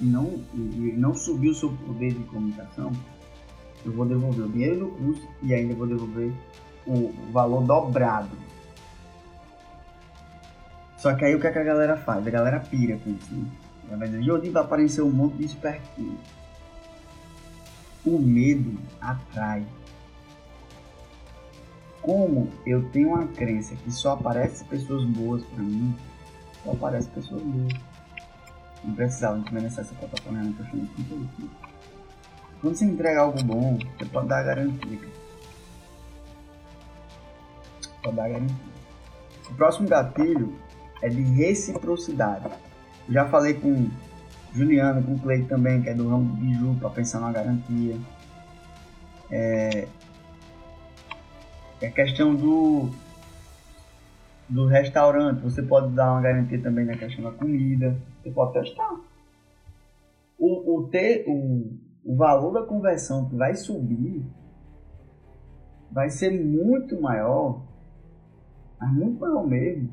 [0.00, 2.92] e não, e não subir o seu poder de comunicação,
[3.84, 6.32] eu vou devolver o dinheiro do curso e ainda vou devolver
[6.86, 8.48] o valor dobrado
[10.98, 12.26] só que aí o que, é que a galera faz?
[12.26, 13.32] A galera pira com isso.
[13.32, 13.48] Né?
[13.88, 16.18] Ela vai dizer, Jordi vai aparecer um monte de espertinho.
[18.04, 19.64] O medo atrai.
[22.02, 25.94] Como eu tenho uma crença que só aparece pessoas boas pra mim,
[26.64, 27.72] só aparece pessoas boas.
[28.82, 31.67] Não precisava, não tinha necessidade essa plataforma, não tô achando muito
[32.60, 34.98] Quando você entrega algo bom, você pode dar a garantia.
[38.02, 38.56] Pode dar a garantia.
[39.50, 40.54] O próximo gatilho
[41.00, 42.50] é de reciprocidade.
[43.08, 43.88] Já falei com
[44.54, 47.96] Juliano, com Clay também, que é do ramo de biju, para pensar na garantia.
[49.30, 49.88] É,
[51.80, 52.90] é questão do
[54.48, 58.96] do restaurante, você pode dar uma garantia também na questão da comida, você pode testar.
[60.38, 61.70] O, o, ter, o,
[62.08, 64.24] o valor da conversão que vai subir
[65.92, 67.62] vai ser muito maior,
[68.80, 69.90] mas muito maior mesmo,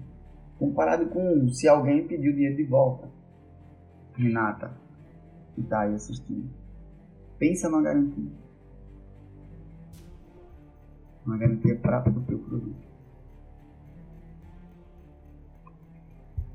[0.58, 3.10] comparado com se alguém pediu dinheiro de volta.
[4.13, 4.71] Renata,
[5.54, 6.49] que está aí assistindo.
[7.38, 8.32] Pensa numa garantia.
[11.25, 12.85] Uma garantia prática do seu produto.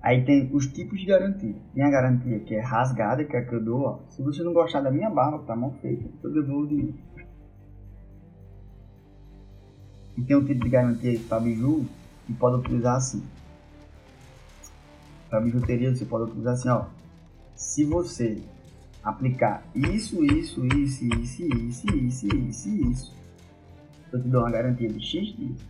[0.02, 1.54] Aí tem os tipos de garantia.
[1.74, 3.82] Tem a garantia que é rasgada, que é a que eu dou.
[3.82, 3.98] Ó.
[4.08, 6.94] Se você não gostar da minha barba, tá mal feita, eu devolvo o dinheiro.
[10.16, 11.86] E tem um tipo de garantia para biju
[12.26, 13.22] que pode utilizar assim
[15.30, 16.86] para bijuteria você pode utilizar assim, ó.
[17.54, 18.42] Se você
[19.02, 23.16] aplicar isso, isso, isso, isso, isso, isso, isso, isso,
[24.12, 25.60] eu te dou uma garantia de X dias,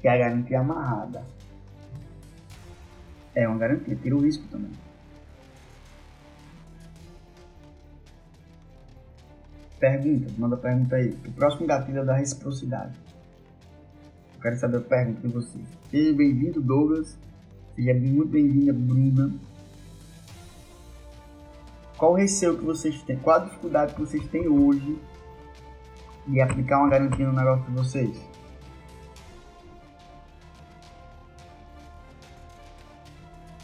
[0.00, 1.22] que é a garantia amarrada.
[3.38, 4.72] É uma garantia, tira o risco também.
[9.78, 11.16] Pergunta, manda pergunta aí.
[11.24, 12.98] O próximo gatilho é da reciprocidade.
[14.34, 15.56] Eu quero saber a pergunta de você.
[15.88, 17.16] Seja bem-vindo, Douglas.
[17.76, 19.32] Seja muito bem-vinda, Bruna.
[21.96, 23.20] Qual o receio que vocês têm?
[23.20, 24.98] Qual a dificuldade que vocês têm hoje
[26.26, 28.27] de aplicar uma garantia no negócio de vocês?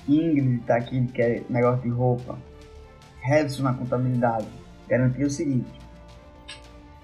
[0.09, 2.39] Ingrid está aqui, que é negócio de roupa.
[3.23, 4.49] Redson na contabilidade.
[4.89, 5.71] Garantia o seguinte: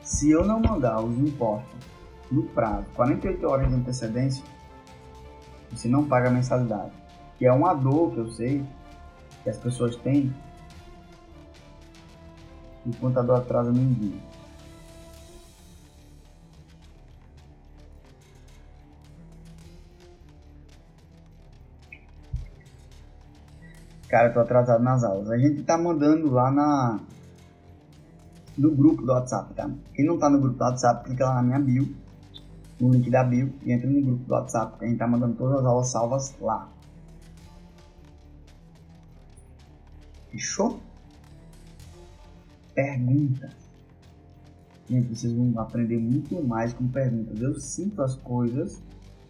[0.02, 1.80] se eu não mandar os impostos
[2.30, 4.44] no prazo, 48 horas de antecedência,
[5.70, 7.00] você não paga a mensalidade
[7.40, 8.62] que é uma dor que eu sei
[9.42, 10.30] que as pessoas têm,
[12.84, 14.20] enquanto a dor atrasa no envio.
[24.10, 25.30] Cara, eu tô atrasado nas aulas.
[25.30, 26.98] A gente tá mandando lá na
[28.58, 29.70] no grupo do WhatsApp, tá?
[29.94, 31.94] Quem não tá no grupo do WhatsApp, clica lá na minha bio,
[32.80, 35.60] no link da bio e entra no grupo do WhatsApp, a gente tá mandando todas
[35.60, 36.68] as aulas salvas lá.
[40.32, 40.80] Fechou?
[42.74, 43.54] Perguntas.
[44.88, 47.40] Gente, vocês vão aprender muito mais com perguntas.
[47.40, 48.82] Eu sinto as coisas,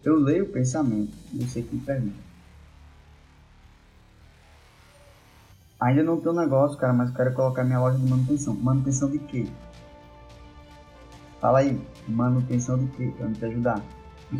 [0.03, 2.30] eu leio o pensamento eu sei que pergunta.
[5.81, 8.53] Ainda não um negócio, cara, mas quero colocar minha loja de manutenção.
[8.53, 9.47] Manutenção de quê?
[11.39, 13.11] Fala aí, manutenção de quê?
[13.17, 13.81] Pra me te ajudar.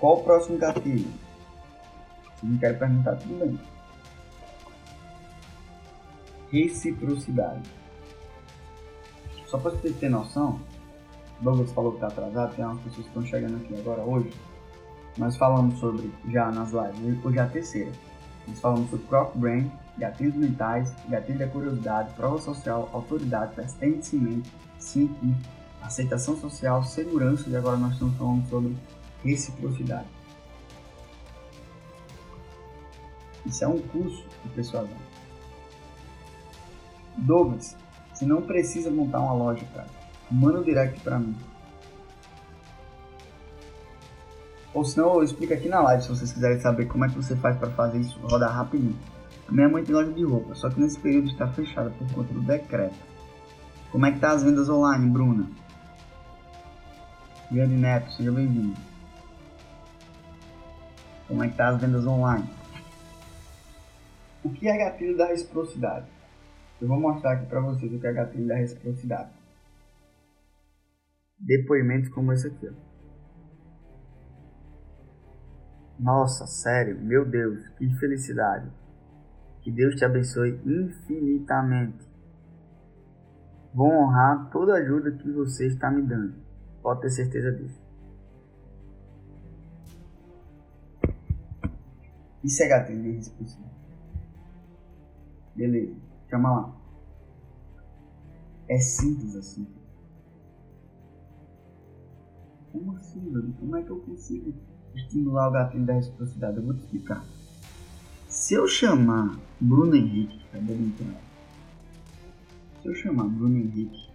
[0.00, 1.06] Qual o próximo gatilho?
[2.40, 3.60] Se não quer perguntar, tudo bem.
[6.50, 7.70] Reciprocidade.
[9.44, 10.60] Só para você ter noção,
[11.40, 14.32] Douglas falou que está atrasado, tem umas pessoas que estão chegando aqui agora hoje.
[15.18, 17.92] Nós falamos sobre, já nas lives, hoje é a terceira
[18.46, 24.06] nós falamos sobre Crop Brain, gatilhos mentais, gatilho da curiosidade, prova social, autoridade, persistente
[24.78, 25.26] científico,
[25.82, 28.76] aceitação social, segurança e agora nós estamos falando sobre
[29.22, 30.08] reciprocidade.
[33.46, 34.96] Isso é um curso que o pessoal dá.
[37.18, 37.76] Douglas,
[38.12, 39.88] você não precisa montar uma loja, cara.
[40.30, 41.36] Manda o direct para mim.
[44.74, 47.36] Ou senão eu explico aqui na live se vocês quiserem saber como é que você
[47.36, 48.98] faz para fazer isso rodar rapidinho.
[49.48, 52.42] Minha mãe tem loja de roupa, só que nesse período está fechada por conta do
[52.42, 52.96] decreto.
[53.92, 55.48] Como é que tá as vendas online, Bruna?
[57.52, 58.76] Grande Neto, seja bem-vindo.
[61.28, 62.50] Como é que tá as vendas online?
[64.42, 66.06] O que é gatilho da reciprocidade?
[66.80, 69.30] Eu vou mostrar aqui para vocês o que é gatilho da reciprocidade.
[71.38, 72.83] Depoimentos como esse aqui, ó.
[75.98, 78.70] Nossa, sério, meu Deus, que felicidade.
[79.62, 82.06] Que Deus te abençoe infinitamente.
[83.72, 86.34] Vou honrar toda a ajuda que você está me dando.
[86.82, 87.82] Pode ter certeza disso.
[92.42, 93.74] Isso é gatilho de responsabilidade.
[95.56, 95.96] Beleza,
[96.28, 96.76] chama lá.
[98.68, 99.66] É simples assim.
[102.70, 103.52] Como assim, velho?
[103.54, 104.52] Como é que eu consigo
[104.94, 106.56] estimular o gatilho da reciprocidade.
[106.56, 107.24] Eu vou te explicar.
[108.28, 111.06] Se eu chamar Bruno Henrique, cadê ele então?
[112.82, 114.08] Se eu chamar Bruno Henrique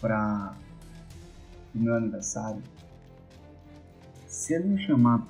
[0.00, 0.54] para
[1.74, 2.62] o meu aniversário,
[4.26, 5.26] se ele me chamar,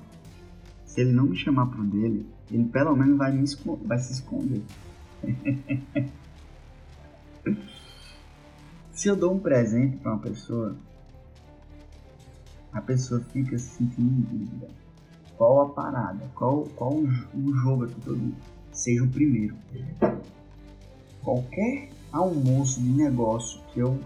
[0.85, 3.45] se ele não me chamar pro dele, ele pelo menos vai, me
[3.85, 4.61] vai se esconder.
[8.91, 10.75] se eu dou um presente para uma pessoa,
[12.73, 14.67] a pessoa fica se sentindo em dúvida.
[15.37, 16.29] Qual a parada?
[16.35, 18.35] Qual, qual o jogo aqui todo?
[18.71, 19.55] Seja o primeiro.
[21.21, 23.99] Qualquer almoço de negócio que eu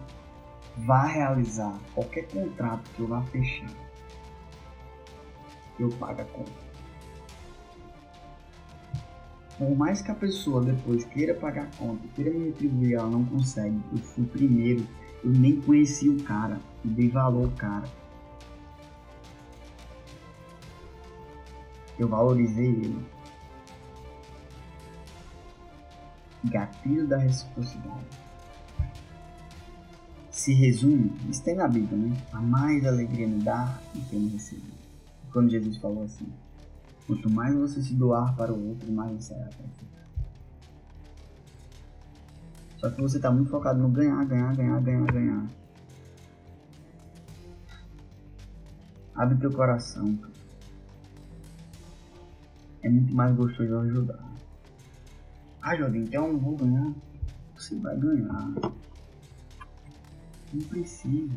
[0.86, 3.72] vá realizar, qualquer contrato que eu vá fechar,
[5.80, 6.68] eu pago a conta.
[9.58, 13.26] Por mais que a pessoa depois queira pagar a conta, queira me retribuir, ela não
[13.26, 13.80] consegue.
[13.92, 14.86] Eu fui primeiro,
[15.24, 17.88] eu nem conheci o cara, eu dei valor ao cara
[22.00, 23.06] Eu valorizei ele.
[26.46, 28.06] Gatilho da reciprocidade.
[30.30, 32.16] Se resume, isso tem na Bíblia, né?
[32.32, 34.62] A mais alegria me dar do que me receber.
[35.34, 36.32] Quando Jesus falou assim:
[37.08, 39.50] quanto mais você se doar para o outro, mais você será
[42.78, 45.48] Só que você está muito focado no ganhar, ganhar, ganhar, ganhar, ganhar.
[49.16, 50.37] Abre teu coração, cara
[52.88, 54.24] é muito mais gostoso ajudar.
[55.62, 56.94] Ah, Jordan, então vou ganhar.
[57.56, 58.54] Você vai ganhar.
[60.54, 61.36] Não precisa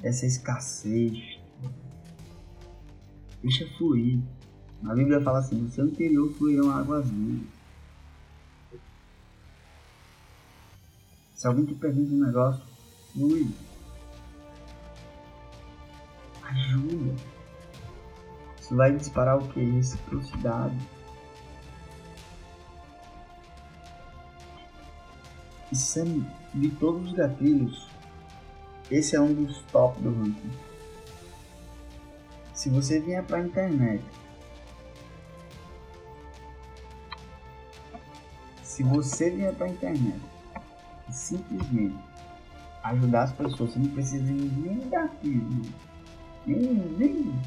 [0.00, 1.38] dessa escassez.
[3.42, 4.20] Deixa fluir.
[4.86, 7.46] A Bíblia fala assim: no seu interior fluirão águas vivas.
[11.34, 12.64] Se alguém te pergunta um negócio,
[13.12, 13.50] flui.
[16.42, 17.39] Ajuda.
[18.70, 19.60] Vai disparar o que?
[19.60, 20.76] Reciprocidade.
[25.72, 26.04] Isso é
[26.54, 27.88] de todos os gatilhos.
[28.90, 30.50] Esse é um dos top do ranking.
[32.52, 34.04] Se você vier para a internet,
[38.62, 40.20] se você vier para a internet
[41.08, 41.98] e simplesmente
[42.82, 45.62] ajudar as pessoas, você não precisa de nenhum gatilho,
[46.46, 47.40] nem, nem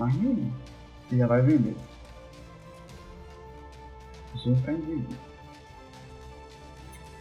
[0.00, 0.50] Mais nenhum.
[1.08, 1.76] Você já vai vender.
[4.32, 5.16] Você vai ficar indivíduo.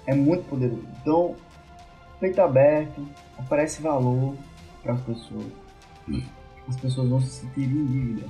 [0.07, 0.87] É muito poderoso.
[1.01, 1.35] Então,
[2.21, 3.05] peito aberto,
[3.37, 4.33] oferece valor
[4.81, 5.51] para as pessoas.
[6.69, 8.29] As pessoas vão se sentir em dívida.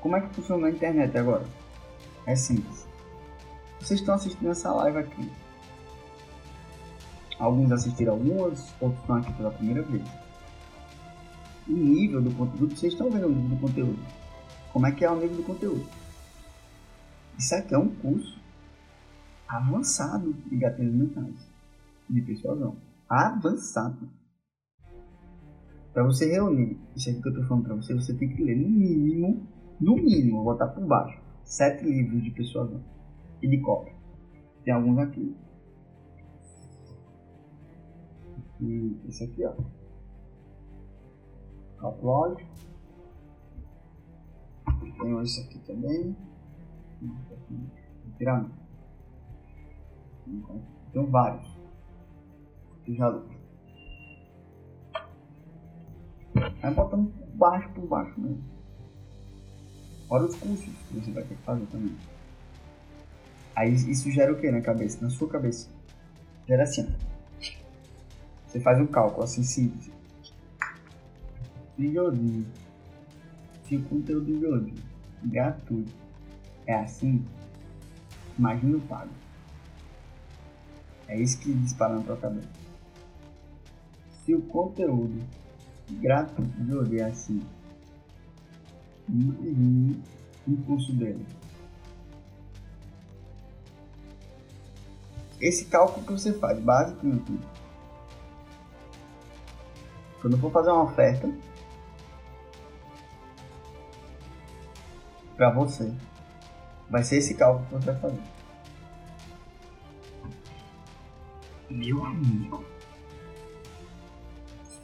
[0.00, 1.44] Como é que funciona a internet agora?
[2.24, 2.86] É simples.
[3.80, 5.32] Vocês estão assistindo essa live aqui.
[7.38, 10.19] Alguns assistiram algumas, outros estão aqui pela primeira vez.
[11.70, 13.98] O nível do conteúdo, vocês estão vendo o nível do conteúdo.
[14.72, 15.86] Como é que é o nível do conteúdo?
[17.38, 18.40] Isso aqui é um curso
[19.46, 21.48] avançado de gatilhos mentais,
[22.08, 22.76] de persuasão.
[23.08, 24.10] Avançado.
[25.92, 28.56] Para você reunir isso aqui que eu estou falando para você, você tem que ler
[28.56, 29.46] no mínimo,
[29.80, 32.82] no mínimo, vou botar por baixo, sete livros de persuasão
[33.40, 33.94] e de cópia.
[34.64, 35.36] Tem alguns aqui.
[38.60, 39.79] E esse aqui, ó.
[41.82, 42.46] Upload.
[45.00, 46.16] Tem esse aqui também.
[48.18, 48.46] Tirar
[50.92, 51.60] Tem vários.
[52.88, 53.22] Já
[56.60, 58.44] Vai botando por baixo por baixo mesmo.
[60.08, 61.96] Fora os cursos que você vai ter que fazer também.
[63.54, 65.02] Aí isso gera o que na cabeça?
[65.02, 65.68] Na sua cabeça.
[66.46, 66.88] Gera assim.
[68.46, 69.99] Você faz um cálculo assim simples.
[71.80, 72.46] Videozinho.
[73.64, 74.74] Se o conteúdo de hoje
[75.24, 75.90] gratuito
[76.66, 77.24] é assim,
[78.38, 79.10] imagina o pago.
[81.08, 82.50] É isso que dispara na tua cabeça.
[84.22, 85.24] Se o conteúdo
[86.02, 87.40] gratuito de hoje é assim,
[89.08, 90.02] imagine
[90.46, 91.24] o curso dele.
[95.40, 97.46] Esse cálculo que você faz, básico no YouTube.
[100.20, 101.32] Quando eu for fazer uma oferta,
[105.40, 105.90] para você.
[106.90, 108.22] Vai ser esse cálculo que você vai fazer.
[111.70, 112.62] Meu amigo.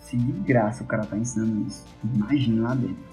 [0.00, 3.04] Se de graça o cara tá ensinando isso, imagina lá dentro.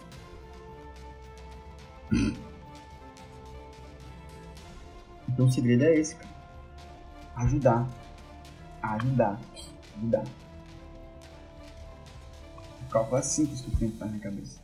[5.27, 6.29] Então o segredo é esse, cara.
[7.37, 7.89] Ajudar.
[8.83, 9.41] Ajudar.
[9.97, 10.23] Ajudar.
[12.83, 14.62] O cálculo é simples que o tempo faz na cabeça.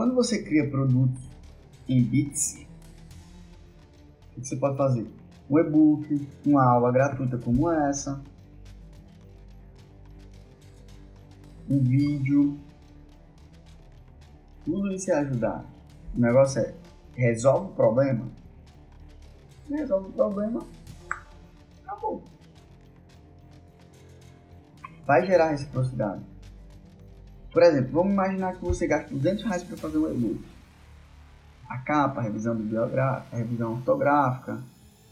[0.00, 1.22] Quando você cria produtos
[1.86, 2.66] em bits,
[4.30, 5.06] o que você pode fazer?
[5.50, 8.18] Um e-book, uma aula gratuita como essa,
[11.68, 12.58] um vídeo,
[14.64, 15.66] tudo isso é ajudar.
[16.16, 16.74] O negócio é
[17.14, 18.26] resolve o problema,
[19.68, 20.66] resolve o problema,
[21.84, 22.24] acabou.
[25.04, 26.29] Vai gerar reciprocidade.
[27.52, 30.44] Por exemplo, vamos imaginar que você gasta 200 reais para fazer um e-book.
[31.68, 34.60] A capa, a revisão bibliográfica, revisão ortográfica,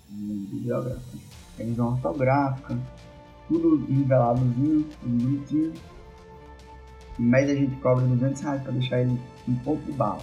[0.09, 1.19] bibliográfica,
[1.57, 2.79] revisão ortográfica,
[3.49, 5.75] tudo niveladozinho, tudo bonitinho.
[7.19, 10.23] Em média a gente cobra 200 reais para deixar ele um pouco de bala.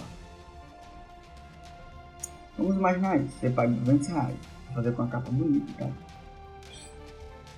[2.56, 5.90] Vamos imaginar isso, você paga 200 reais para fazer com a capa bonita, tá?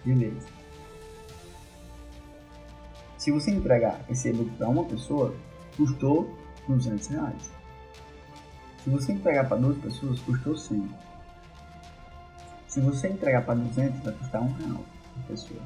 [0.04, 0.57] Beleza.
[3.28, 5.34] Se você entregar esse e-book para uma pessoa,
[5.76, 6.34] custou
[6.66, 7.52] 200 reais.
[8.82, 10.88] Se você entregar para duas pessoas, custou 100.
[12.68, 15.60] Se você entregar para 200, vai custar um real por pessoa.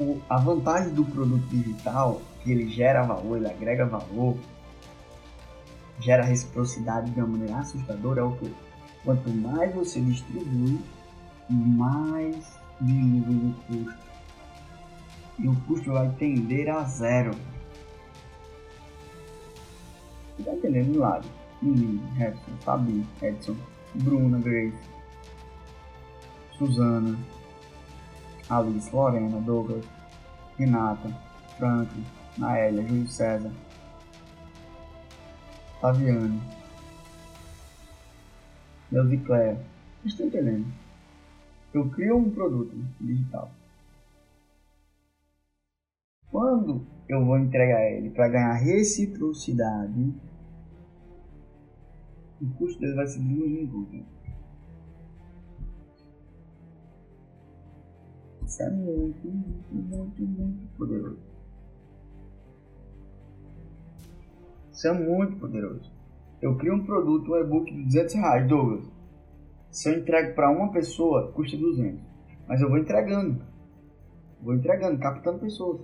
[0.00, 4.38] O, a vantagem do produto digital, que ele gera valor, ele agrega valor,
[5.98, 8.50] gera reciprocidade de uma maneira assustadora, é o que?
[9.04, 10.80] Quanto mais você distribui,
[11.50, 14.09] mais diminui o custo
[15.42, 17.34] e o custo vai tender a zero.
[20.36, 21.26] Você tá entendendo, lado?
[21.62, 23.56] Menino, Edson, Fabi, Edson,
[23.94, 24.76] Bruna, Grace,
[26.56, 27.18] Suzana,
[28.48, 29.84] Alice, Lorena, Douglas,
[30.58, 31.08] Renata,
[31.58, 32.04] Franklin,
[32.38, 33.52] Naélia, Júlio César,
[35.80, 36.40] Fabiane,
[38.90, 39.58] Deus e Claire.
[40.02, 40.66] Vocês estão entendendo?
[41.72, 43.50] Eu crio um produto digital
[46.50, 50.12] quando eu vou entregar ele para ganhar reciprocidade,
[52.42, 54.04] o custo dele vai ser diminuindo.
[58.44, 61.20] Isso é muito, muito, muito, muito poderoso.
[64.72, 65.92] Isso é muito poderoso.
[66.42, 68.90] Eu crio um produto, um e-book de 200 reais, Douglas.
[69.70, 72.02] Se eu entrego para uma pessoa, custa 200.
[72.48, 73.40] Mas eu vou entregando.
[74.42, 75.80] Vou entregando, captando pessoas.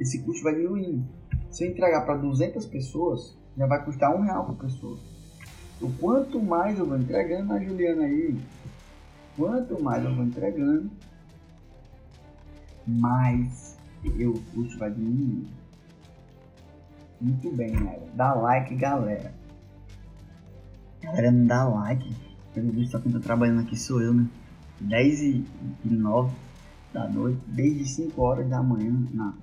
[0.00, 1.06] Esse custo vai diminuindo.
[1.50, 4.98] Se eu entregar para 200 pessoas, já vai custar um real por pessoa.
[5.78, 8.40] O quanto mais eu vou entregando, a Juliana aí,
[9.36, 10.90] quanto mais eu vou entregando,
[12.86, 13.76] mais
[14.18, 15.46] eu, o custo vai diminuir.
[17.20, 18.08] Muito bem, galera.
[18.14, 19.34] Dá like, galera.
[21.02, 22.16] Galera, não dá like.
[22.54, 24.26] Pelo visto, só quem tá trabalhando aqui sou eu, né?
[24.80, 25.44] 10 e
[25.84, 26.34] 9
[26.92, 29.34] da noite, desde 5 horas da manhã na.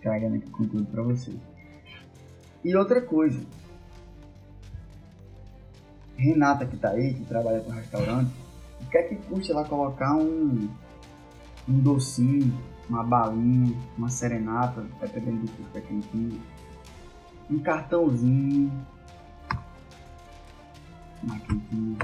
[0.00, 1.36] Carregando aqui conteúdo pra vocês.
[2.64, 3.40] E outra coisa.
[6.16, 8.32] Renata que tá aí, que trabalha com restaurante,
[8.80, 10.68] o que é que custa ela colocar um,
[11.68, 12.52] um docinho,
[12.88, 16.40] uma balinha, uma serenata, dependendo do que é quentinho,
[17.50, 18.72] um cartãozinho,
[21.22, 21.98] uma quentinha,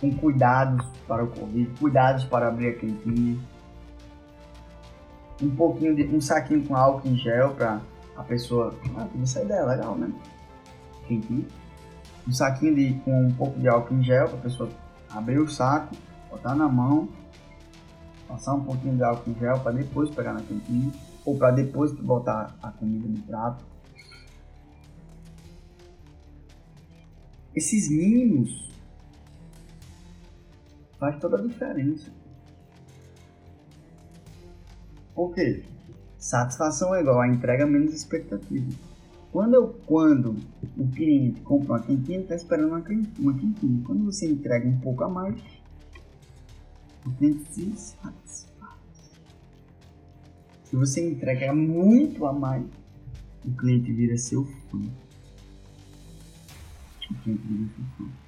[0.00, 3.38] com cuidados para o Covid, cuidados para abrir a quentinha,
[5.42, 7.80] um pouquinho de um saquinho com álcool em gel para
[8.16, 10.12] a pessoa, ah, tem essa ideia legal, né?
[11.06, 11.46] Quentinha.
[12.26, 14.68] Um saquinho de, com um pouco de álcool em gel para a pessoa
[15.10, 15.94] abrir o saco,
[16.30, 17.08] botar na mão,
[18.26, 20.92] passar um pouquinho de álcool em gel para depois pegar na quentinha
[21.24, 23.64] ou para depois botar a comida no prato.
[27.54, 28.70] Esses mínimos
[30.98, 32.17] faz toda a diferença.
[35.26, 35.64] Quê?
[36.16, 38.70] Satisfação é igual a entrega menos expectativa.
[39.32, 40.36] Quando, eu, quando
[40.76, 42.84] o cliente compra uma quentinha, ele está esperando uma,
[43.18, 43.82] uma quentinha.
[43.84, 45.40] Quando você entrega um pouco a mais,
[47.04, 48.48] o cliente se satisfaz.
[50.64, 52.64] Se você entrega muito a mais,
[53.44, 54.78] o cliente vira seu fã.
[57.10, 58.27] O cliente vira seu fã.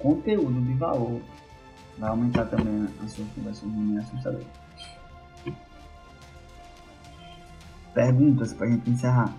[0.00, 1.20] Conteúdo de valor
[1.98, 4.44] vai aumentar também as suas conversões de assustador.
[7.94, 9.34] Perguntas para a gente encerrar.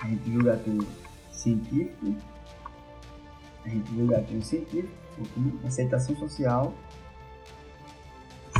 [0.00, 0.44] A gente viu o
[1.30, 2.14] científico,
[3.64, 4.14] a gente viu o
[5.66, 6.74] aceitação social,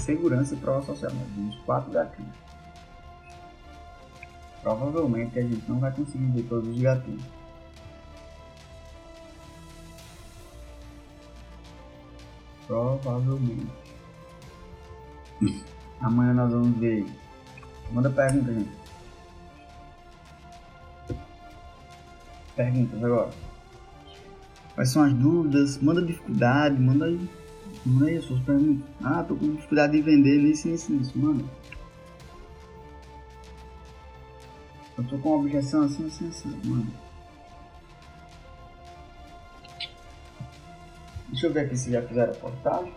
[0.00, 1.12] segurança e prova social.
[1.12, 2.34] Nós vimos quatro gatilhos.
[4.62, 7.35] Provavelmente a gente não vai conseguir ver todos os gatilhos.
[12.66, 13.66] Provavelmente.
[16.00, 17.06] Amanhã nós vamos ver.
[17.92, 18.70] Manda pergunta, gente.
[22.54, 23.30] Perguntas agora.
[24.74, 25.78] Quais são as dúvidas?
[25.78, 27.28] Manda dificuldade, manda aí.
[27.84, 28.86] Manda aí as suas perguntas.
[29.02, 31.18] Ah, tô com dificuldade de vender nisso, nisso, nisso.
[31.18, 31.44] Manda.
[34.98, 36.60] Eu tô com uma objeção assim, assim, assim.
[36.64, 37.05] Manda.
[41.36, 42.94] Deixa eu ver aqui se já fizeram a postagem.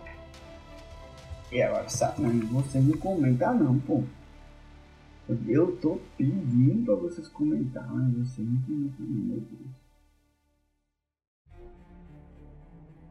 [1.52, 4.02] E agora, sabe, mas vocês não comentam não, pô.
[5.46, 9.70] Eu tô pedindo pra vocês comentarem, mas vocês não comentam não, meu Deus.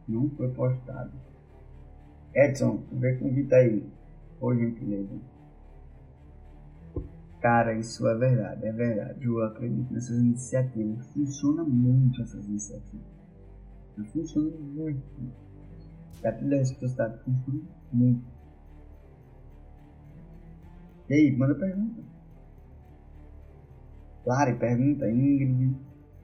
[0.08, 1.12] Não foi postado.
[2.34, 3.88] Edson, vê convite aí.
[4.40, 5.16] Por gentileza.
[7.40, 9.24] Cara, isso é verdade, é verdade.
[9.24, 11.06] Eu acredito nessas iniciativas.
[11.12, 13.19] Funciona muito essas iniciativas.
[14.04, 15.02] Tá funcionando muito.
[16.22, 18.24] Gatilho da reciprocidade funciona muito.
[21.08, 22.02] E aí, manda pergunta.
[24.24, 25.76] Claro, pergunta, Ingrid.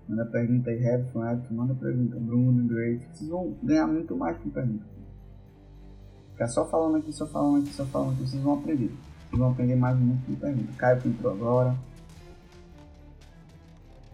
[0.09, 2.16] Manda pergunta aí, Robson, Edson, manda pergunta.
[2.16, 3.07] Bruno, Grace.
[3.12, 4.85] Vocês vão ganhar muito mais com pergunta.
[6.33, 8.89] Ficar só falando aqui, só falando aqui, só falando aqui, vocês vão aprender.
[8.89, 10.72] Vocês vão aprender mais muito com pergunta.
[10.77, 11.77] Caio que entrou agora.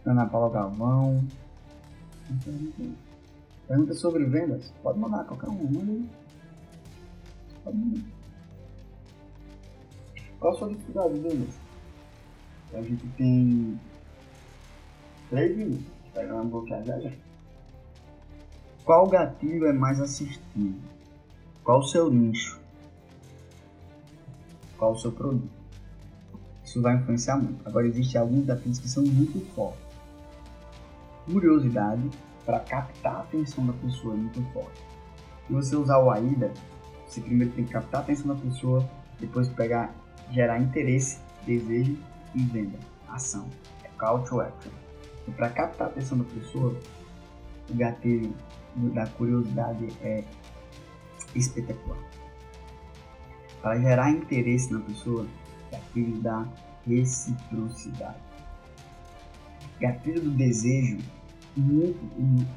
[0.06, 1.22] Ana Paula Galvão.
[3.68, 4.72] Pergunta sobre vendas?
[4.82, 6.10] Pode mandar qualquer um, manda aí.
[7.64, 8.02] Pode mandar.
[10.38, 11.54] Qual a sua dificuldade de vendas?
[12.74, 13.80] A gente tem
[15.30, 15.86] 3 minutos.
[16.12, 17.16] Pega uma bloqueada já já.
[18.84, 20.80] Qual gatilho é mais assistido?
[21.62, 22.60] Qual o seu nicho?
[24.76, 25.48] Qual o seu produto?
[26.64, 27.66] Isso vai influenciar muito.
[27.66, 29.80] Agora, existem alguns gatilhos que são muito fortes.
[31.26, 32.10] Curiosidade,
[32.44, 34.80] para captar a atenção da pessoa é muito forte.
[35.46, 36.52] Se você usar o AIDA,
[37.06, 38.88] você primeiro tem que captar a atenção da pessoa,
[39.20, 39.94] depois pegar,
[40.30, 41.96] gerar interesse, desejo
[42.34, 42.78] e venda,
[43.08, 43.48] ação.
[43.84, 44.72] É call to action.
[45.28, 46.76] E para captar a atenção da pessoa,
[47.70, 48.34] o gatilho
[48.76, 50.24] da curiosidade é
[51.34, 51.98] espetacular.
[53.60, 55.26] Para gerar interesse na pessoa,
[55.70, 56.46] gatilho da
[56.86, 58.18] reciprocidade.
[59.80, 60.98] Gatilho do desejo,
[61.56, 61.98] muito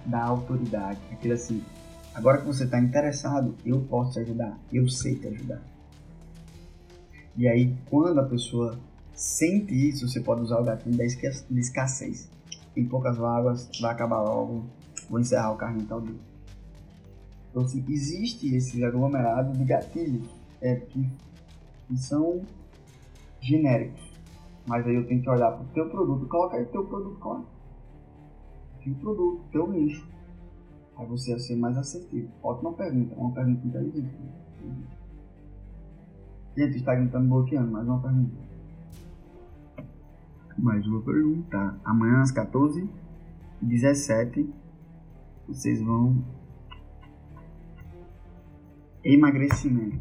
[0.05, 0.99] da autoridade.
[1.11, 1.63] Aquele assim,
[2.13, 5.61] agora que você está interessado, eu posso te ajudar, eu sei te ajudar.
[7.37, 8.79] E aí, quando a pessoa
[9.13, 11.03] sente isso, você pode usar o gatilho da
[11.59, 12.29] escassez.
[12.75, 14.65] Em poucas vagas, vai acabar logo,
[15.09, 16.15] vou encerrar o carrinho tal dia.
[17.49, 20.27] Então, assim, existe esse aglomerado de gatilhos
[20.61, 21.09] é, que,
[21.87, 22.41] que são
[23.39, 24.01] genéricos.
[24.67, 27.45] Mas aí eu tenho que olhar para o teu produto, coloca aí o teu produto,
[28.85, 30.07] Teu produto, teu nicho.
[30.95, 32.29] Aí você vai ser mais assertivo.
[32.43, 34.15] Ótima pergunta, uma pergunta inteligente.
[36.55, 38.35] Gente, o Instagram tá me bloqueando, mais uma pergunta.
[40.57, 41.79] Mais uma pergunta.
[41.83, 44.47] Amanhã às 14h17
[45.47, 46.23] vocês vão
[49.03, 49.99] emagrecimento.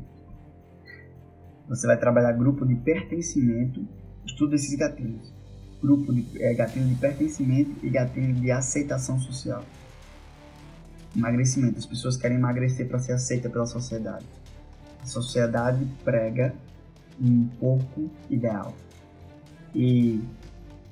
[1.69, 3.87] Você vai trabalhar grupo de pertencimento,
[4.27, 5.34] estuda esses gatilhos.
[5.85, 9.63] Grupo de é, gatilho de pertencimento e gatilho de aceitação social.
[11.15, 11.79] Emagrecimento.
[11.79, 14.25] As pessoas querem emagrecer para ser aceita pela sociedade.
[15.03, 16.55] A sociedade prega
[17.21, 18.75] um pouco ideal.
[19.75, 20.23] E,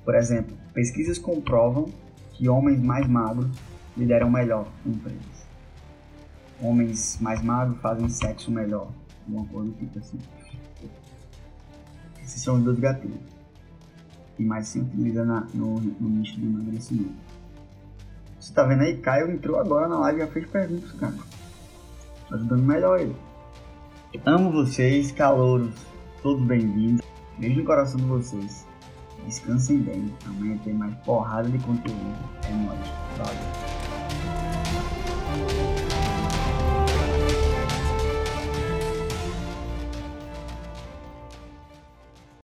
[0.05, 1.89] por exemplo, pesquisas comprovam
[2.33, 3.49] que homens mais magros
[3.97, 5.43] lideram melhor empresas
[6.63, 8.91] homens mais magros fazem sexo melhor.
[9.27, 10.19] Uma coisa tipo assim.
[12.21, 13.32] Esses são os dois gatilhos.
[14.35, 17.13] Que mais se utiliza na, no, no nicho de emagrecimento.
[18.39, 18.97] Você tá vendo aí?
[18.97, 21.13] Caio entrou agora na live e já fez perguntas, cara.
[22.29, 23.15] Tá ajudando melhor ele.
[24.25, 25.73] Amo vocês, calouros.
[26.21, 27.05] Todos bem-vindos.
[27.37, 28.65] Beijo no coração de vocês.
[29.25, 30.13] Descansem bem.
[30.25, 32.15] Amanhã tem mais porrada de conteúdo.
[32.45, 32.79] É nóis.
[33.17, 33.72] Valeu.